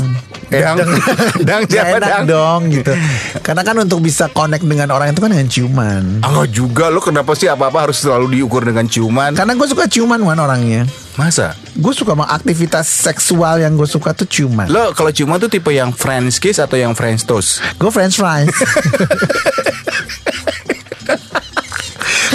Dang, 0.45 0.77
dang 1.47 1.61
Nggak 1.65 1.73
siapa 1.73 1.97
enak 1.97 2.09
dang? 2.09 2.25
dong 2.29 2.61
gitu. 2.69 2.93
Karena 3.41 3.61
kan 3.65 3.75
untuk 3.81 3.99
bisa 4.01 4.29
connect 4.29 4.61
dengan 4.61 4.93
orang 4.93 5.11
itu 5.11 5.19
kan 5.21 5.33
dengan 5.33 5.49
ciuman. 5.49 6.03
Ah 6.21 6.45
juga 6.45 6.93
lo 6.93 7.01
kenapa 7.01 7.33
sih 7.33 7.49
apa-apa 7.49 7.89
harus 7.89 7.97
selalu 8.01 8.39
diukur 8.39 8.61
dengan 8.61 8.85
ciuman? 8.85 9.33
Karena 9.33 9.57
gue 9.57 9.67
suka 9.67 9.89
ciuman 9.89 10.21
Wan 10.21 10.37
orangnya. 10.37 10.85
Masa? 11.17 11.55
Gue 11.73 11.95
suka 11.95 12.13
sama 12.13 12.27
aktivitas 12.27 12.85
seksual 12.85 13.63
yang 13.63 13.73
gue 13.79 13.87
suka 13.87 14.11
tuh 14.13 14.27
ciuman. 14.27 14.67
Lo 14.69 14.91
kalau 14.93 15.09
ciuman 15.09 15.41
tuh 15.41 15.49
tipe 15.49 15.71
yang 15.73 15.89
French 15.95 16.37
kiss 16.37 16.61
atau 16.61 16.77
yang 16.77 16.93
French 16.93 17.25
toast? 17.25 17.63
Gue 17.81 17.89
French 17.89 18.19
fries. 18.19 18.51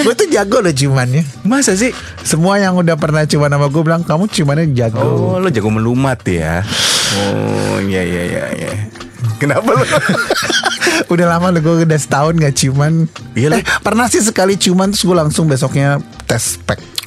gue 0.05 0.15
tuh 0.17 0.29
jago 0.33 0.59
loh 0.65 0.73
ciumannya. 0.73 1.23
Masa 1.45 1.77
sih? 1.77 1.93
Semua 2.25 2.61
yang 2.61 2.77
udah 2.77 2.97
pernah 2.97 3.25
ciuman 3.25 3.53
sama 3.53 3.67
gue 3.69 3.83
bilang 3.85 4.03
kamu 4.03 4.29
ciumannya 4.29 4.73
jago. 4.73 5.01
Oh, 5.01 5.37
lo 5.39 5.49
jago 5.53 5.71
melumat 5.71 6.21
ya. 6.27 6.65
Oh, 7.17 7.77
iya 7.83 8.03
iya 8.07 8.23
iya 8.27 8.45
iya. 8.55 8.73
Kenapa 9.41 9.73
lo? 9.73 9.85
udah 11.13 11.27
lama 11.27 11.51
loh 11.51 11.61
gue 11.61 11.89
udah 11.89 12.01
setahun 12.01 12.37
gak 12.39 12.55
ciuman. 12.55 13.09
Iya, 13.35 13.61
eh, 13.61 13.65
pernah 13.83 14.07
sih 14.07 14.23
sekali 14.23 14.55
ciuman 14.57 14.93
terus 14.93 15.05
gue 15.05 15.17
langsung 15.17 15.49
besoknya 15.49 15.99
tes 16.29 16.61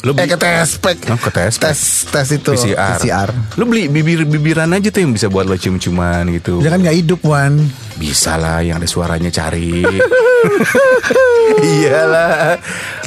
Lo 0.04 0.12
eh 0.12 0.28
bi- 0.28 0.28
ke 0.28 0.36
tes 0.36 0.76
spek. 0.76 1.08
Oh, 1.08 1.16
ke 1.16 1.32
tes 1.32 1.56
spek. 1.56 1.64
Tes 1.64 1.80
tes 2.12 2.28
itu 2.36 2.52
PCR. 2.52 3.00
PCR. 3.00 3.30
Lo 3.56 3.64
beli 3.64 3.88
bibir-bibiran 3.88 4.68
aja 4.76 4.92
tuh 4.92 5.00
yang 5.00 5.16
bisa 5.16 5.32
buat 5.32 5.48
lo 5.48 5.56
cium-ciuman 5.56 6.28
gitu. 6.36 6.60
Dia 6.60 6.76
kan 6.76 6.84
gak 6.84 6.98
hidup 7.00 7.24
Wan. 7.24 7.56
Bisa 7.96 8.36
lah 8.36 8.60
yang 8.60 8.84
ada 8.84 8.90
suaranya 8.90 9.32
cari. 9.32 9.80
Iyalah. 11.64 12.60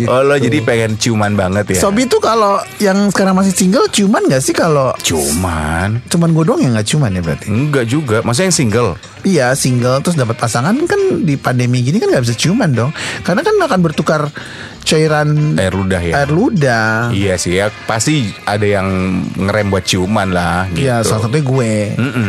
Oh 0.08 0.24
lo 0.24 0.40
jadi 0.40 0.64
pengen 0.64 0.96
ciuman 0.96 1.36
banget 1.36 1.76
ya. 1.76 1.84
Sobi 1.84 2.08
tuh 2.08 2.16
kalau 2.16 2.56
yang 2.80 3.12
sekarang 3.12 3.36
masih 3.36 3.52
single 3.52 3.92
ciuman 3.92 4.24
gak 4.24 4.40
sih 4.40 4.56
kalau 4.56 4.96
Ciuman? 5.04 6.00
cuman 6.08 6.32
gue 6.32 6.44
doang 6.48 6.60
yang 6.64 6.72
gak 6.72 6.88
ciuman 6.88 7.12
ya 7.12 7.20
berarti? 7.20 7.52
Enggak 7.52 7.84
juga. 7.92 8.24
Masa 8.24 8.48
yang 8.48 8.56
single? 8.56 8.96
Iya 9.20 9.52
single 9.52 10.00
terus 10.00 10.14
dapat 10.14 10.38
pasangan 10.38 10.72
kan 10.86 11.00
di 11.26 11.34
pandemi 11.34 11.82
gini 11.82 11.98
kan 11.98 12.06
nggak 12.06 12.22
bisa 12.22 12.38
ciuman 12.38 12.70
dong 12.70 12.94
karena 13.26 13.42
kan 13.42 13.58
akan 13.58 13.80
bertukar 13.82 14.30
cairan 14.86 15.58
Air 15.58 15.74
ludah 15.74 15.98
ya. 15.98 16.14
air 16.22 16.30
ludah. 16.30 17.10
Iya 17.10 17.34
sih 17.34 17.58
ya 17.58 17.74
pasti 17.90 18.30
ada 18.46 18.62
yang 18.62 18.86
ngerem 19.34 19.66
buat 19.74 19.82
ciuman 19.82 20.30
lah 20.30 20.70
gitu. 20.70 20.86
Iya 20.86 21.02
salah 21.02 21.26
satunya 21.26 21.42
gue. 21.42 21.74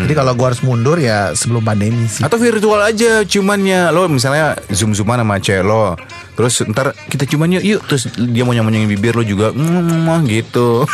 Jadi 0.09 0.13
kalau 0.17 0.33
gue 0.33 0.47
harus 0.49 0.65
mundur 0.65 0.97
ya 0.97 1.37
sebelum 1.37 1.61
pandemi 1.61 2.09
sih. 2.09 2.25
Atau 2.25 2.41
virtual 2.41 2.81
aja 2.81 3.21
ciumannya 3.21 3.93
Lo 3.93 4.09
misalnya 4.09 4.57
zoom-zooman 4.73 5.21
sama 5.21 5.37
cewek 5.37 5.63
lo 5.67 5.93
Terus 6.33 6.65
ntar 6.73 6.97
kita 7.11 7.29
ciuman 7.29 7.53
yuk 7.59 7.63
yuk 7.63 7.81
Terus 7.85 8.09
dia 8.17 8.41
mau 8.41 8.57
nyamanyangin 8.57 8.89
bibir 8.89 9.13
lo 9.13 9.21
juga 9.21 9.53
mm, 9.53 10.25
gitu 10.25 10.87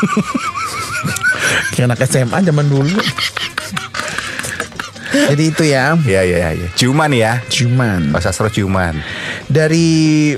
Kayak 1.75 1.95
anak 1.95 1.99
SMA 2.09 2.37
zaman 2.43 2.65
dulu. 2.67 2.97
Jadi 5.13 5.43
itu 5.45 5.63
ya 5.63 5.93
Iya 6.01 6.21
iya 6.25 6.49
iya 6.57 6.67
Ciuman 6.73 7.13
ya 7.13 7.39
ciuman 7.47 8.09
Pak 8.11 8.21
Sastro 8.25 8.49
ciuman 8.49 8.97
dari 9.51 10.33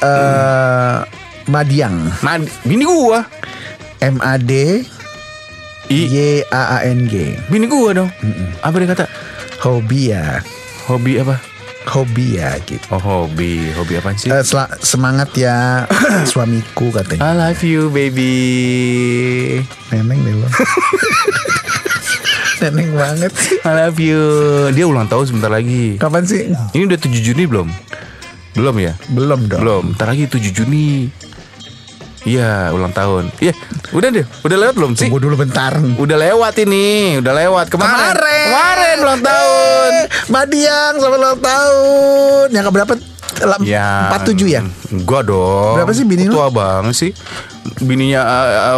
eh 0.00 0.98
Madiang. 1.46 1.96
Nah 2.20 2.36
bini 2.62 2.84
gua. 2.84 3.24
M 4.00 4.16
A 4.20 4.36
D 4.36 4.84
I. 5.90 6.00
Y 6.06 6.16
A 6.48 6.80
A 6.80 6.86
N 6.86 7.04
G. 7.04 7.36
Bini 7.48 7.66
gua 7.66 7.92
dong. 7.92 8.10
Apa 8.60 8.74
dia 8.78 8.88
kata? 8.88 9.04
Hobi 9.60 10.08
ya 10.08 10.40
Hobi 10.88 11.20
apa? 11.20 11.36
Hobi 11.90 12.38
ya 12.38 12.54
gitu. 12.64 12.86
Oh 12.88 13.00
hobi. 13.00 13.72
Hobi 13.74 13.98
apa 13.98 14.14
sih? 14.14 14.30
Sela- 14.44 14.70
semangat 14.78 15.34
ya 15.34 15.84
suamiku 16.30 16.92
katanya. 16.94 17.20
I 17.24 17.32
love 17.34 17.60
you 17.60 17.90
baby. 17.90 18.32
Neneng 19.90 20.20
deh 20.22 20.34
lo. 20.38 20.48
Neneng 22.60 22.92
banget. 22.92 23.32
I 23.64 23.72
love 23.74 23.96
you. 23.96 24.20
Dia 24.70 24.84
ulang 24.84 25.08
tahun 25.08 25.24
sebentar 25.26 25.48
lagi. 25.48 25.96
Kapan 25.96 26.22
sih? 26.28 26.52
Ini 26.76 26.82
udah 26.84 26.98
7 27.00 27.08
Juni 27.24 27.48
belum? 27.48 27.68
Belum 28.54 28.74
ya? 28.78 28.92
Belum 29.10 29.46
dong. 29.46 29.60
Belum, 29.62 29.84
ntar 29.94 30.10
lagi 30.10 30.26
7 30.26 30.50
Juni 30.50 31.10
Iya, 32.20 32.68
ulang 32.76 32.92
tahun 32.92 33.32
Iya, 33.40 33.56
udah 33.96 34.08
deh, 34.12 34.26
udah 34.44 34.56
lewat 34.60 34.74
belum 34.76 34.92
sih? 34.92 35.08
Tunggu 35.08 35.24
dulu 35.24 35.40
bentar. 35.40 35.72
Udah 35.80 36.16
lewat 36.20 36.52
ini, 36.60 37.16
udah 37.16 37.32
lewat 37.32 37.72
kemarin 37.72 38.12
Kemarin. 38.12 38.46
Kemarin 38.52 38.96
ulang 39.00 39.22
tahun 39.24 39.92
Madiang 40.28 40.94
sama 41.00 41.16
ulang 41.16 41.40
tahun. 41.40 42.46
Yang 42.52 42.64
keberapa? 42.68 42.92
Ya 43.64 44.12
47 44.12 44.52
ya? 44.52 44.60
Enggak 44.92 45.32
dong 45.32 45.80
Berapa 45.80 45.92
sih 45.96 46.04
bini 46.04 46.28
lu? 46.28 46.36
Tua 46.36 46.52
banget 46.52 46.92
sih 46.92 47.10
Bininya 47.80 48.22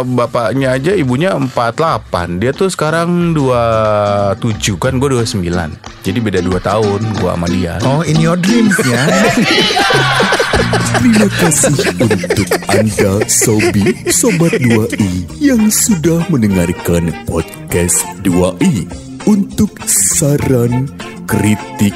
bapaknya 0.03 0.75
aja 0.75 0.91
ibunya 0.91 1.31
48 1.35 2.39
Dia 2.39 2.51
tuh 2.51 2.67
sekarang 2.67 3.31
27 3.31 4.75
kan 4.75 4.99
gue 4.99 5.09
29 5.23 5.39
Jadi 6.03 6.19
beda 6.19 6.39
2 6.43 6.51
tahun 6.59 6.99
gue 7.15 7.31
sama 7.31 7.47
dia 7.47 7.79
Oh, 7.83 8.03
in 8.03 8.19
your 8.19 8.35
dreams 8.35 8.75
ya. 8.83 9.03
Terima 10.99 11.27
kasih 11.39 11.75
untuk 11.99 12.49
Anda 12.71 13.11
Sobi 13.27 13.83
Sobat 14.07 14.55
2i 14.55 15.27
yang 15.39 15.67
sudah 15.67 16.23
mendengarkan 16.31 17.11
podcast 17.27 18.03
2i. 18.23 18.87
Untuk 19.23 19.71
saran, 19.87 20.87
kritik, 21.23 21.95